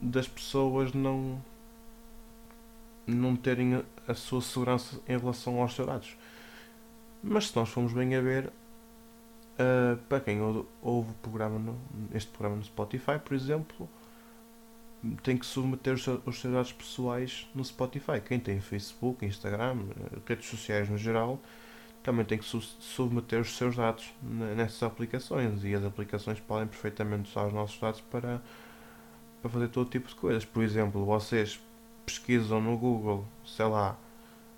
das 0.00 0.28
pessoas 0.28 0.92
não 0.92 1.40
não 3.06 3.36
terem 3.36 3.82
a, 4.08 4.14
sua 4.14 4.40
segurança 4.40 5.00
em 5.08 5.18
relação 5.18 5.60
aos 5.60 5.74
seus 5.74 5.86
dados. 5.86 6.16
Mas 7.22 7.48
se 7.48 7.56
nós 7.56 7.68
formos 7.68 7.92
bem 7.92 8.14
a 8.14 8.20
ver, 8.20 8.50
uh, 9.58 9.96
para 10.08 10.20
quem 10.20 10.40
ouve 10.40 11.10
o 11.10 11.14
programa 11.22 11.58
no, 11.58 11.78
este 12.12 12.30
programa 12.30 12.56
no 12.56 12.64
Spotify, 12.64 13.18
por 13.22 13.34
exemplo, 13.34 13.88
tem 15.22 15.36
que 15.36 15.44
submeter 15.44 15.94
os, 15.94 16.06
os 16.06 16.40
seus 16.40 16.54
dados 16.54 16.72
pessoais 16.72 17.48
no 17.54 17.64
Spotify. 17.64 18.20
Quem 18.24 18.40
tem 18.40 18.60
Facebook, 18.60 19.24
Instagram, 19.24 19.76
eh, 19.90 20.18
redes 20.26 20.48
sociais 20.48 20.88
no 20.88 20.96
geral, 20.96 21.38
também 22.02 22.24
tem 22.24 22.38
que 22.38 22.44
submeter 22.44 23.40
os 23.40 23.56
seus 23.56 23.76
dados 23.76 24.12
nessas 24.22 24.82
aplicações 24.82 25.64
e 25.64 25.74
as 25.74 25.84
aplicações 25.84 26.38
podem 26.40 26.66
perfeitamente 26.68 27.30
usar 27.30 27.46
os 27.46 27.52
nossos 27.52 27.78
dados 27.78 28.00
para, 28.02 28.42
para 29.40 29.50
fazer 29.50 29.68
todo 29.68 29.88
tipo 29.88 30.08
de 30.08 30.14
coisas. 30.14 30.44
Por 30.44 30.62
exemplo, 30.62 31.04
vocês 31.04 31.60
pesquisam 32.04 32.60
no 32.60 32.76
Google, 32.76 33.26
sei 33.44 33.64
lá, 33.66 33.98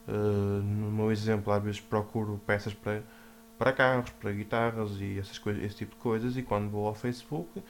uh, 0.09 0.13
no 0.13 0.91
meu 0.91 1.13
exemplo, 1.13 1.53
às 1.53 1.63
vezes 1.63 1.81
procuro 1.81 2.41
peças 2.45 2.75
para, 2.75 3.03
para 3.59 3.73
carros, 3.73 4.11
para 4.11 4.33
guitarras 4.33 5.01
e 5.01 5.19
essas 5.19 5.39
coisas, 5.39 5.63
esse 5.63 5.77
tipo 5.77 5.95
de 5.95 6.01
coisas, 6.01 6.37
e 6.37 6.43
quando 6.43 6.71
vou 6.71 6.87
ao 6.87 6.95
Facebook 6.95 7.63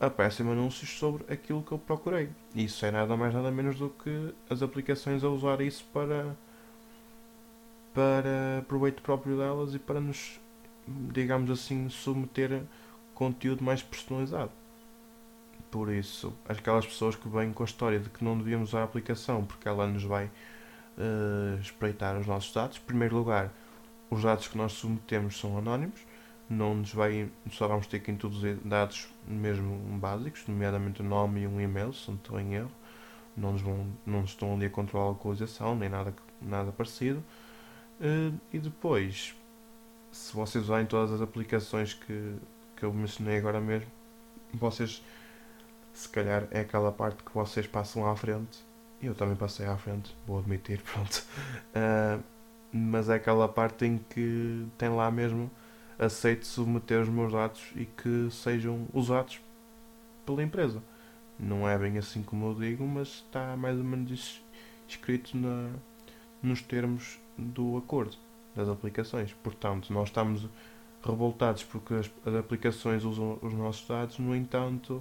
aparecem 0.00 0.48
anúncios 0.50 0.90
sobre 0.90 1.24
aquilo 1.32 1.62
que 1.62 1.72
eu 1.72 1.78
procurei. 1.78 2.28
Isso 2.54 2.84
é 2.84 2.90
nada 2.90 3.16
mais 3.16 3.32
nada 3.32 3.50
menos 3.50 3.78
do 3.78 3.90
que 3.90 4.34
as 4.50 4.62
aplicações 4.62 5.22
a 5.24 5.28
usar 5.28 5.60
isso 5.60 5.84
para 5.92 6.36
para 7.94 8.64
proveito 8.66 9.02
próprio 9.02 9.36
delas 9.36 9.74
e 9.74 9.78
para 9.78 10.00
nos, 10.00 10.40
digamos 10.86 11.48
assim, 11.48 11.88
submeter 11.88 12.62
conteúdo 13.14 13.62
mais 13.62 13.82
personalizado. 13.82 14.50
Por 15.70 15.92
isso, 15.92 16.32
aquelas 16.48 16.84
pessoas 16.84 17.14
que 17.14 17.28
vêm 17.28 17.52
com 17.52 17.62
a 17.62 17.66
história 17.66 18.00
de 18.00 18.10
que 18.10 18.24
não 18.24 18.36
devíamos 18.36 18.70
usar 18.70 18.80
a 18.80 18.84
aplicação 18.84 19.44
porque 19.44 19.68
ela 19.68 19.86
nos 19.86 20.02
vai 20.02 20.26
uh, 20.26 21.60
espreitar 21.60 22.18
os 22.18 22.26
nossos 22.26 22.52
dados, 22.52 22.78
em 22.78 22.80
primeiro 22.80 23.16
lugar, 23.16 23.52
os 24.14 24.22
dados 24.22 24.48
que 24.48 24.56
nós 24.56 24.72
submetemos 24.72 25.38
são 25.38 25.58
anónimos, 25.58 26.00
não 26.48 26.74
nos 26.74 26.92
vai, 26.92 27.30
só 27.50 27.66
vamos 27.66 27.86
ter 27.86 28.00
que 28.00 28.10
introduzir 28.10 28.56
dados 28.64 29.08
mesmo 29.26 29.76
básicos, 29.98 30.46
nomeadamente 30.46 31.00
o 31.00 31.04
nome 31.04 31.42
e 31.42 31.46
um 31.46 31.60
e-mail, 31.60 31.92
se 31.92 32.08
não 32.08 32.16
estou 32.16 32.38
em 32.38 32.54
erro, 32.54 32.70
não 33.36 33.52
nos, 33.52 33.62
vão, 33.62 33.86
não 34.06 34.20
nos 34.20 34.30
estão 34.30 34.54
ali 34.54 34.66
a 34.66 34.70
controlar 34.70 35.06
a 35.06 35.08
localização, 35.08 35.74
nem 35.74 35.88
nada, 35.88 36.14
nada 36.40 36.70
parecido. 36.70 37.22
Uh, 38.00 38.38
e 38.52 38.58
depois, 38.58 39.34
se 40.12 40.34
vocês 40.34 40.64
usarem 40.64 40.86
todas 40.86 41.12
as 41.12 41.20
aplicações 41.20 41.94
que, 41.94 42.36
que 42.76 42.84
eu 42.84 42.92
mencionei 42.92 43.38
agora 43.38 43.60
mesmo, 43.60 43.90
vocês 44.52 45.02
se 45.92 46.08
calhar 46.08 46.46
é 46.50 46.60
aquela 46.60 46.92
parte 46.92 47.22
que 47.22 47.32
vocês 47.32 47.66
passam 47.66 48.08
à 48.08 48.14
frente. 48.16 48.64
Eu 49.02 49.14
também 49.14 49.36
passei 49.36 49.66
à 49.66 49.76
frente, 49.76 50.14
vou 50.26 50.38
admitir, 50.38 50.80
pronto. 50.92 51.24
Uh, 51.74 52.22
mas 52.76 53.08
é 53.08 53.14
aquela 53.14 53.48
parte 53.48 53.84
em 53.84 53.98
que 53.98 54.66
tem 54.76 54.88
lá 54.88 55.08
mesmo 55.08 55.48
aceito 55.96 56.44
submeter 56.44 57.02
os 57.02 57.08
meus 57.08 57.32
dados 57.32 57.62
e 57.76 57.86
que 57.86 58.28
sejam 58.32 58.88
usados 58.92 59.40
pela 60.26 60.42
empresa. 60.42 60.82
Não 61.38 61.68
é 61.68 61.78
bem 61.78 61.98
assim 61.98 62.20
como 62.20 62.48
eu 62.48 62.54
digo, 62.56 62.84
mas 62.84 63.08
está 63.08 63.56
mais 63.56 63.78
ou 63.78 63.84
menos 63.84 64.42
escrito 64.88 65.36
na, 65.36 65.70
nos 66.42 66.62
termos 66.62 67.20
do 67.38 67.76
acordo 67.76 68.16
das 68.56 68.68
aplicações. 68.68 69.32
Portanto, 69.34 69.92
nós 69.92 70.08
estamos 70.08 70.48
revoltados 71.00 71.62
porque 71.62 71.94
as, 71.94 72.10
as 72.26 72.34
aplicações 72.34 73.04
usam 73.04 73.38
os 73.40 73.54
nossos 73.54 73.86
dados, 73.86 74.18
no 74.18 74.34
entanto, 74.34 75.00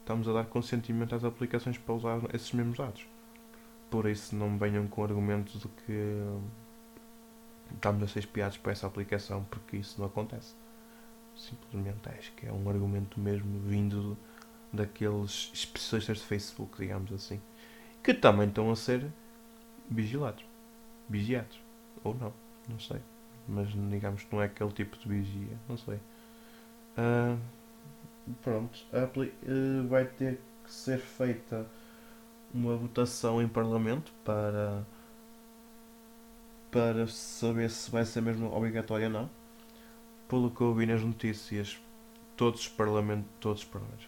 estamos 0.00 0.26
a 0.26 0.32
dar 0.32 0.46
consentimento 0.46 1.14
às 1.14 1.22
aplicações 1.22 1.78
para 1.78 1.94
usar 1.94 2.20
esses 2.34 2.50
mesmos 2.52 2.78
dados. 2.78 3.06
Por 3.88 4.08
isso 4.08 4.34
não 4.34 4.58
venham 4.58 4.88
com 4.88 5.04
argumentos 5.04 5.60
de 5.60 5.68
que 5.68 6.24
estamos 7.74 8.02
a 8.02 8.08
ser 8.08 8.20
espiados 8.20 8.56
por 8.58 8.70
essa 8.70 8.86
aplicação, 8.86 9.44
porque 9.44 9.76
isso 9.76 10.00
não 10.00 10.06
acontece. 10.06 10.54
Simplesmente 11.36 12.08
acho 12.08 12.32
que 12.32 12.46
é 12.46 12.52
um 12.52 12.68
argumento 12.68 13.18
mesmo 13.18 13.58
vindo 13.60 14.16
daqueles 14.72 15.50
especialistas 15.52 16.18
de 16.18 16.24
Facebook, 16.24 16.76
digamos 16.78 17.12
assim, 17.12 17.40
que 18.02 18.14
também 18.14 18.48
estão 18.48 18.70
a 18.70 18.76
ser 18.76 19.06
vigilados. 19.88 20.44
Vigiados. 21.08 21.60
Ou 22.04 22.14
não, 22.14 22.32
não 22.68 22.78
sei. 22.78 23.00
Mas 23.48 23.68
digamos 23.68 24.22
que 24.24 24.34
não 24.34 24.42
é 24.42 24.46
aquele 24.46 24.70
tipo 24.72 24.96
de 24.98 25.08
vigia, 25.08 25.58
não 25.68 25.76
sei. 25.76 25.96
Uh, 26.96 27.38
pronto, 28.42 28.78
uh, 28.92 29.88
vai 29.88 30.04
ter 30.04 30.40
que 30.64 30.72
ser 30.72 30.98
feita 30.98 31.66
uma 32.52 32.76
votação 32.76 33.40
em 33.42 33.48
Parlamento 33.48 34.12
para 34.24 34.84
para 36.70 37.06
saber 37.06 37.70
se 37.70 37.90
vai 37.90 38.04
ser 38.04 38.20
mesmo 38.20 38.54
obrigatória 38.54 39.06
ou 39.06 39.12
não. 39.12 39.30
Pelo 40.28 40.50
que 40.50 40.60
eu 40.60 40.74
vi 40.74 40.86
nas 40.86 41.02
notícias, 41.02 41.80
todos 42.36 42.60
os 42.60 42.68
parlamentos, 42.68 43.30
todos 43.40 43.62
os 43.62 43.68
parlamentos, 43.68 44.06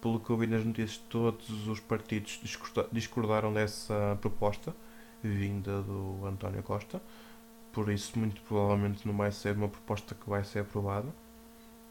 pelo 0.00 0.20
que 0.20 0.30
eu 0.30 0.36
vi 0.36 0.46
nas 0.46 0.64
notícias, 0.64 0.98
todos 1.08 1.68
os 1.68 1.80
partidos 1.80 2.40
discordaram 2.92 3.52
dessa 3.52 4.18
proposta 4.20 4.74
vinda 5.22 5.82
do 5.82 6.26
António 6.26 6.62
Costa. 6.62 7.00
Por 7.72 7.90
isso, 7.90 8.18
muito 8.18 8.40
provavelmente 8.42 9.06
não 9.06 9.16
vai 9.16 9.32
ser 9.32 9.56
uma 9.56 9.68
proposta 9.68 10.14
que 10.14 10.28
vai 10.28 10.44
ser 10.44 10.60
aprovada. 10.60 11.08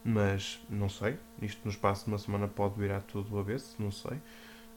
Mas 0.03 0.61
não 0.69 0.89
sei. 0.89 1.17
Isto 1.41 1.61
no 1.65 1.71
espaço 1.71 2.05
de 2.05 2.11
uma 2.11 2.17
semana 2.17 2.47
pode 2.47 2.79
virar 2.79 3.01
tudo 3.01 3.29
do 3.29 3.39
avesso, 3.39 3.75
não 3.79 3.91
sei. 3.91 4.17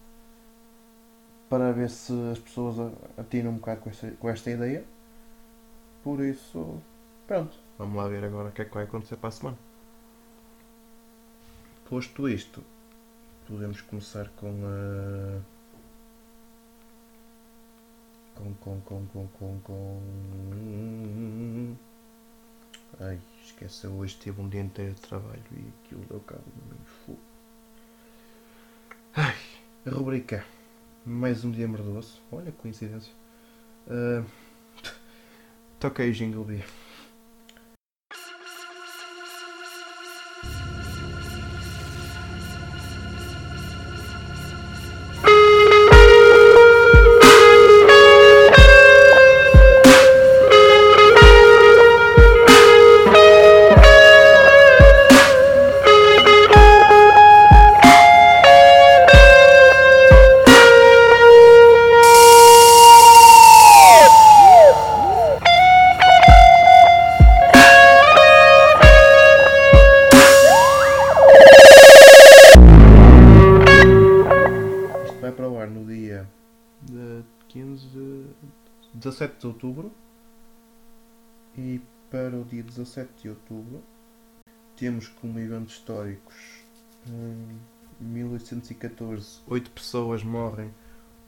para 1.53 1.71
ver 1.71 1.91
se 1.91 2.15
as 2.33 2.39
pessoas 2.39 2.95
atinam 3.19 3.51
um 3.51 3.57
bocado 3.57 3.83
com 3.83 3.91
esta, 3.91 4.11
com 4.13 4.31
esta 4.31 4.51
ideia. 4.51 4.83
Por 6.03 6.25
isso, 6.25 6.81
pronto. 7.27 7.55
Vamos 7.77 7.95
lá 7.95 8.09
ver 8.09 8.25
agora 8.25 8.49
o 8.49 8.53
que 8.53 8.63
é 8.63 8.65
que 8.65 8.73
vai 8.73 8.85
acontecer 8.85 9.17
para 9.17 9.29
a 9.29 9.33
semana. 9.33 9.59
Posto 11.85 12.27
isto, 12.27 12.65
podemos 13.47 13.83
começar 13.83 14.31
com 14.31 14.49
a. 14.65 15.43
Com, 18.35 18.55
com, 18.55 18.81
com, 18.81 19.07
com, 19.09 19.29
com, 19.29 19.61
com. 19.61 20.01
Ai, 22.99 23.21
esquece, 23.45 23.87
hoje 23.87 24.17
tive 24.19 24.41
um 24.41 24.49
dia 24.49 24.63
inteiro 24.63 24.95
de 24.95 25.03
trabalho 25.03 25.43
e 25.53 25.71
aquilo 25.85 26.03
deu 26.09 26.21
cabo 26.21 26.45
no 26.47 26.65
meio 26.71 26.87
fogo. 27.05 27.21
Ai, 29.15 29.37
rubrica. 29.87 30.47
Mais 31.05 31.45
um 31.45 31.51
dia 31.51 31.67
merdoso. 31.67 32.21
Olha, 32.31 32.53
coincidência. 32.53 33.13
Uh, 33.89 34.25
toquei 35.81 36.11
o 36.11 36.13
jingle 36.13 36.45
bee. 36.45 36.63
De 76.83 77.23
15, 77.49 78.27
17 78.95 79.39
de 79.39 79.47
outubro 79.47 79.93
e 81.57 81.81
para 82.11 82.37
o 82.37 82.45
dia 82.45 82.63
17 82.63 83.11
de 83.23 83.29
outubro 83.31 83.83
temos 84.77 85.09
como 85.09 85.39
eventos 85.39 85.75
históricos 85.75 86.65
em 87.07 87.59
1814 88.01 89.41
8 89.47 89.71
pessoas 89.71 90.23
morrem 90.23 90.73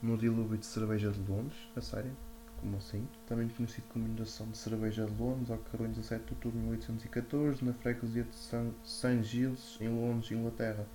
no 0.01 0.17
dilúvio 0.17 0.57
de 0.57 0.65
cerveja 0.65 1.11
de 1.11 1.19
Londres, 1.19 1.57
a 1.75 1.81
sério? 1.81 2.11
Como 2.59 2.77
assim? 2.77 3.07
Também 3.27 3.49
conhecido 3.49 3.85
como 3.89 4.05
inundação 4.05 4.47
de 4.49 4.57
cerveja 4.57 5.05
de 5.05 5.21
Londres, 5.21 5.49
ocorreu 5.49 5.87
em 5.87 5.91
17 5.91 6.25
de 6.25 6.33
outubro 6.33 6.59
de 6.59 6.65
1814 6.65 7.65
na 7.65 7.73
freguesia 7.73 8.23
de 8.23 8.35
St. 8.35 9.23
Giles, 9.23 9.77
em 9.81 9.89
Londres, 9.89 10.31
Inglaterra. 10.31 10.85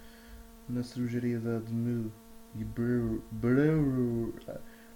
Na 0.69 0.83
cervejaria 0.83 1.41
da 1.41 1.59
New 1.59 2.13
e 2.55 2.65
Brew, 2.65 3.23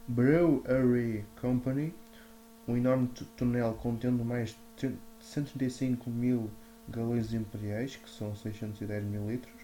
Brewery 0.09 1.25
Company, 1.41 1.95
um 2.67 2.77
enorme 2.77 3.09
túnel 3.37 3.75
contendo 3.75 4.25
mais 4.25 4.57
de 4.77 4.93
135 5.21 6.11
mil 6.11 6.51
galões 6.89 7.33
imperiais, 7.33 7.97
que 7.97 8.11
são 8.11 8.35
610 8.35 9.05
mil 9.05 9.31
litros, 9.31 9.55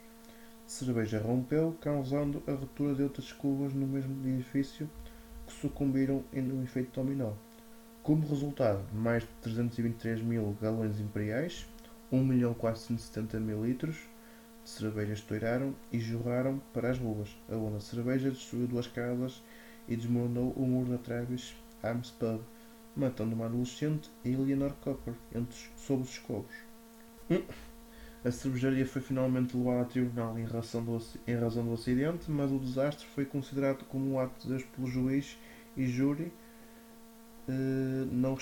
de 0.66 0.72
cerveja 0.72 1.20
rompeu, 1.20 1.76
causando 1.80 2.42
a 2.46 2.52
ruptura 2.52 2.94
de 2.94 3.02
outras 3.02 3.32
cubas 3.32 3.74
no 3.74 3.86
mesmo 3.86 4.26
edifício 4.28 4.88
que 5.46 5.52
sucumbiram 5.52 6.24
no 6.32 6.62
efeito 6.62 7.00
dominó. 7.00 7.32
Como 8.02 8.26
resultado, 8.26 8.82
mais 8.94 9.22
de 9.24 9.28
323 9.42 10.22
mil 10.22 10.56
galões 10.60 10.98
imperiais, 11.00 11.66
1.470.000 12.12 13.62
litros, 13.62 13.98
de 14.70 14.78
cerveja 14.78 15.12
estouraram 15.14 15.74
e 15.92 15.98
jorraram 15.98 16.60
para 16.72 16.90
as 16.90 16.98
ruas. 16.98 17.36
A 17.48 17.76
de 17.76 17.82
cerveja 17.82 18.30
destruiu 18.30 18.68
duas 18.68 18.86
casas 18.86 19.42
e 19.88 19.96
desmoronou 19.96 20.52
o 20.52 20.64
muro 20.64 20.90
da 20.90 20.98
Travis 20.98 21.54
Arms 21.82 22.10
Pub, 22.12 22.40
matando 22.94 23.34
uma 23.34 23.46
adolescente 23.46 24.10
e 24.24 24.32
Eleanor 24.32 24.72
Copper 24.80 25.14
entre, 25.34 25.56
sob 25.76 26.02
os 26.02 26.10
escovos. 26.10 26.54
Hum. 27.28 27.42
A 28.24 28.30
cervejaria 28.30 28.86
foi 28.86 29.00
finalmente 29.00 29.56
levada 29.56 29.80
a 29.80 29.84
tribunal 29.86 30.38
em 30.38 30.44
razão, 30.44 30.84
do, 30.84 31.02
em 31.26 31.34
razão 31.34 31.64
do 31.64 31.72
acidente, 31.72 32.30
mas 32.30 32.52
o 32.52 32.58
desastre 32.58 33.06
foi 33.06 33.24
considerado 33.24 33.84
como 33.86 34.12
um 34.12 34.20
ato 34.20 34.42
de 34.42 34.48
Deus 34.48 34.62
pelo 34.64 34.86
juiz 34.86 35.38
e 35.74 35.86
júri, 35.86 36.30
eh, 37.48 38.06
não 38.12 38.36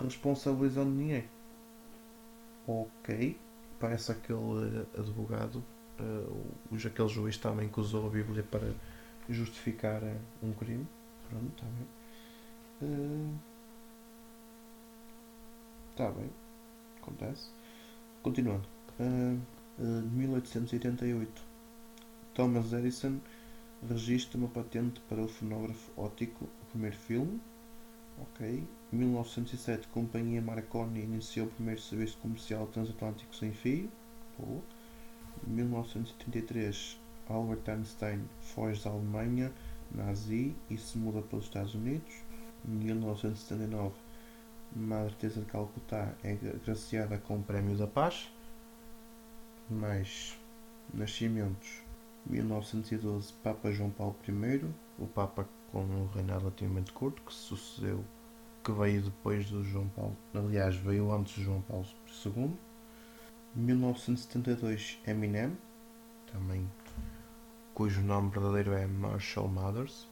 responsabilizando 0.00 0.90
ninguém. 0.90 1.28
Ok 2.66 3.38
parece 3.78 4.12
aquele 4.12 4.86
advogado, 4.96 5.64
uh, 6.00 6.76
aquele 6.86 7.08
juiz 7.08 7.36
também 7.36 7.68
que 7.68 7.80
usou 7.80 8.06
a 8.06 8.10
Bíblia 8.10 8.42
para 8.42 8.72
justificar 9.28 10.02
eh, 10.02 10.16
um 10.42 10.52
crime. 10.52 10.86
Pronto, 11.28 11.52
está 11.52 11.66
bem. 11.66 13.40
Está 15.90 16.08
uh, 16.08 16.12
bem. 16.12 16.30
Acontece. 17.02 17.50
Continuando. 18.22 18.66
Uh, 18.98 19.38
uh, 19.78 20.10
1888. 20.12 21.42
Thomas 22.34 22.72
Edison 22.72 23.18
registra 23.86 24.38
uma 24.38 24.48
patente 24.48 25.00
para 25.08 25.20
o 25.20 25.28
fonógrafo 25.28 25.90
óptico, 25.96 26.44
o 26.44 26.66
primeiro 26.70 26.96
filme. 26.96 27.40
Ok. 28.20 28.66
1907, 28.92 29.86
a 29.86 29.92
companhia 29.92 30.40
Marconi 30.40 31.02
iniciou 31.02 31.46
o 31.46 31.50
primeiro 31.50 31.80
serviço 31.80 32.18
comercial 32.18 32.66
transatlântico 32.66 33.34
sem 33.34 33.52
fio. 33.52 33.90
Boa. 34.38 34.62
1973, 35.46 36.98
Albert 37.28 37.68
Einstein 37.68 38.28
foge 38.40 38.82
da 38.82 38.90
Alemanha 38.90 39.52
nazi 39.90 40.54
e 40.68 40.76
se 40.76 40.98
muda 40.98 41.22
para 41.22 41.38
os 41.38 41.44
Estados 41.44 41.74
Unidos. 41.74 42.12
1979, 42.64 43.94
Madre 44.74 45.14
Teresa 45.14 45.40
de 45.40 45.46
Calcutá 45.46 46.14
é 46.22 46.32
agraciada 46.32 47.18
com 47.18 47.38
o 47.38 47.42
Prémio 47.42 47.76
da 47.76 47.86
Paz. 47.86 48.30
Mais 49.70 50.38
nascimentos. 50.92 51.82
1912, 52.26 53.32
Papa 53.42 53.70
João 53.70 53.90
Paulo 53.90 54.16
I, 54.26 54.64
o 54.98 55.06
Papa 55.06 55.48
com 55.70 55.82
um 55.82 56.06
reinado 56.14 56.40
relativamente 56.40 56.92
curto, 56.92 57.22
que 57.22 57.32
sucedeu 57.32 58.04
que 58.64 58.72
veio 58.72 59.02
depois 59.02 59.48
do 59.50 59.64
João 59.64 59.88
Paulo, 59.88 60.16
aliás, 60.34 60.76
veio 60.76 61.12
antes 61.12 61.36
do 61.36 61.42
João 61.42 61.62
Paulo 61.62 61.86
II. 62.24 62.52
1972 63.54 64.98
Eminem, 65.06 65.56
também 66.30 66.68
cujo 67.74 68.02
nome 68.02 68.30
verdadeiro 68.30 68.72
é 68.72 68.86
Marshall 68.86 69.48
Mathers. 69.48 70.08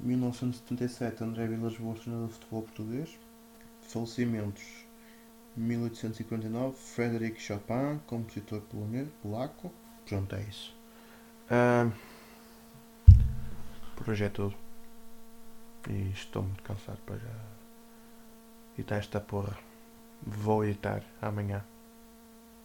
1977 0.00 1.22
André 1.22 1.46
Vilas 1.46 1.76
Boas, 1.76 2.00
treinador 2.00 2.28
de 2.28 2.34
futebol 2.34 2.62
português. 2.62 3.18
Falecimentos 3.82 4.64
1859 5.56 6.76
Frederic 6.76 7.40
Chopin, 7.40 8.00
compositor 8.06 8.62
polaco. 9.22 9.72
Pronto, 10.06 10.34
é 10.34 10.42
isso. 10.42 10.74
Uh, 11.50 11.92
é 14.06 14.28
tudo. 14.28 14.54
E 15.88 16.10
estou 16.10 16.42
muito 16.42 16.62
cansado 16.62 16.98
para 17.04 17.16
já 17.16 17.28
editar 18.76 18.96
esta 18.96 19.20
porra. 19.20 19.56
Vou 20.22 20.64
editar 20.64 21.02
amanhã 21.20 21.64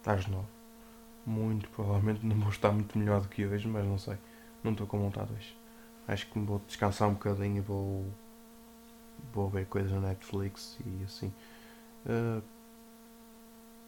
às 0.04 0.26
nove. 0.26 0.48
Muito 1.26 1.68
provavelmente 1.70 2.24
não 2.26 2.36
vou 2.36 2.50
estar 2.50 2.70
muito 2.72 2.98
melhor 2.98 3.20
do 3.20 3.28
que 3.28 3.46
hoje, 3.46 3.66
mas 3.68 3.84
não 3.84 3.98
sei. 3.98 4.18
Não 4.62 4.72
estou 4.72 4.86
com 4.86 4.98
vontade 4.98 5.32
hoje. 5.32 5.56
Acho 6.06 6.26
que 6.26 6.38
vou 6.38 6.60
descansar 6.66 7.08
um 7.08 7.14
bocadinho 7.14 7.58
e 7.58 7.60
vou. 7.60 8.06
Vou 9.32 9.48
ver 9.48 9.66
coisas 9.66 9.90
na 9.92 10.08
Netflix 10.08 10.78
e 10.84 11.04
assim. 11.04 11.32
Uh, 12.04 12.42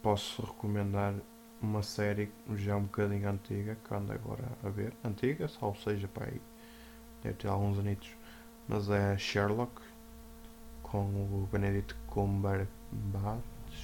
posso 0.03 0.43
recomendar 0.43 1.15
uma 1.61 1.83
série 1.83 2.31
já 2.55 2.77
um 2.77 2.85
bocadinho 2.85 3.29
antiga 3.29 3.77
que 3.77 3.95
ando 3.95 4.13
agora 4.13 4.45
a 4.63 4.69
ver. 4.69 4.95
Antiga, 5.05 5.51
ou 5.61 5.75
seja, 5.75 6.09
para 6.09 6.27
aí. 6.27 6.41
Deve 7.23 7.35
ter 7.37 7.49
alguns 7.49 7.79
anitos 7.79 8.11
mas 8.69 8.89
é 8.91 9.17
Sherlock 9.17 9.81
com 10.83 11.05
o 11.05 11.49
Benedict 11.53 11.95
Cumberbatch 12.09 13.41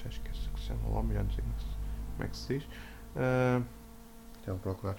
acho 0.06 0.20
que 0.20 0.28
é 0.28 0.30
assim 0.30 0.50
que 0.52 0.60
se 0.60 0.66
chama 0.66 0.88
o 0.88 0.94
nome, 0.94 1.14
não 1.14 1.30
sei 1.30 1.44
como 1.44 2.24
é 2.24 2.28
que 2.28 2.36
se 2.36 2.58
diz 2.58 2.64
uh, 3.16 3.64
vou 4.46 4.58
procurar 4.58 4.98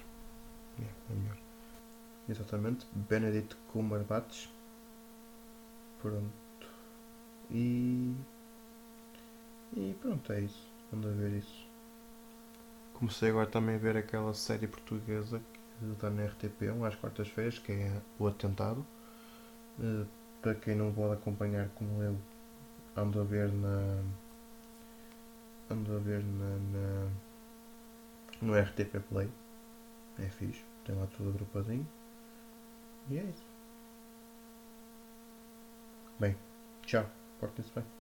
yeah, 0.80 0.98
é 1.10 1.14
melhor 1.14 1.38
exatamente 2.30 2.88
Benedict 2.94 3.56
Cumberbatch 3.72 4.48
pronto 6.02 6.44
E. 7.54 8.16
E 9.76 9.96
pronto, 10.02 10.34
é 10.34 10.42
isso. 10.42 10.68
A 10.92 10.96
ver 10.96 11.38
isso. 11.38 11.68
Comecei 12.94 13.30
agora 13.30 13.48
também 13.48 13.76
a 13.76 13.80
ver 13.80 13.98
aquela 13.98 14.34
série 14.34 14.68
portuguesa 14.68 15.42
está 15.94 16.10
na 16.10 16.26
RTP, 16.26 16.72
um 16.72 16.86
às 16.86 16.96
quartas-feiras, 16.96 17.60
que 17.60 17.72
é 17.72 18.02
O 18.20 18.28
Atentado. 18.28 18.86
Uh, 19.80 20.06
para 20.42 20.56
quem 20.56 20.76
não 20.76 20.94
pode 20.94 21.14
acompanhar 21.14 21.70
como 21.70 22.02
eu, 22.04 22.18
ando 22.96 23.22
a 23.22 23.24
ver 23.24 23.52
na. 23.52 24.04
Ando 25.70 25.96
a 25.96 26.00
ver 26.00 26.24
na, 26.24 26.58
na 26.58 27.10
no 28.42 28.60
RTP 28.60 29.00
Play. 29.10 29.30
É 30.20 30.28
fixe, 30.28 30.64
tem 30.86 30.96
lá 30.96 31.08
tudo 31.08 31.30
agrupadinho. 31.30 31.88
E 33.10 33.18
é 33.18 33.24
isso. 33.24 33.46
Bem, 36.20 36.36
tchau, 36.86 37.10
portem-se 37.40 37.72
bem. 37.74 37.84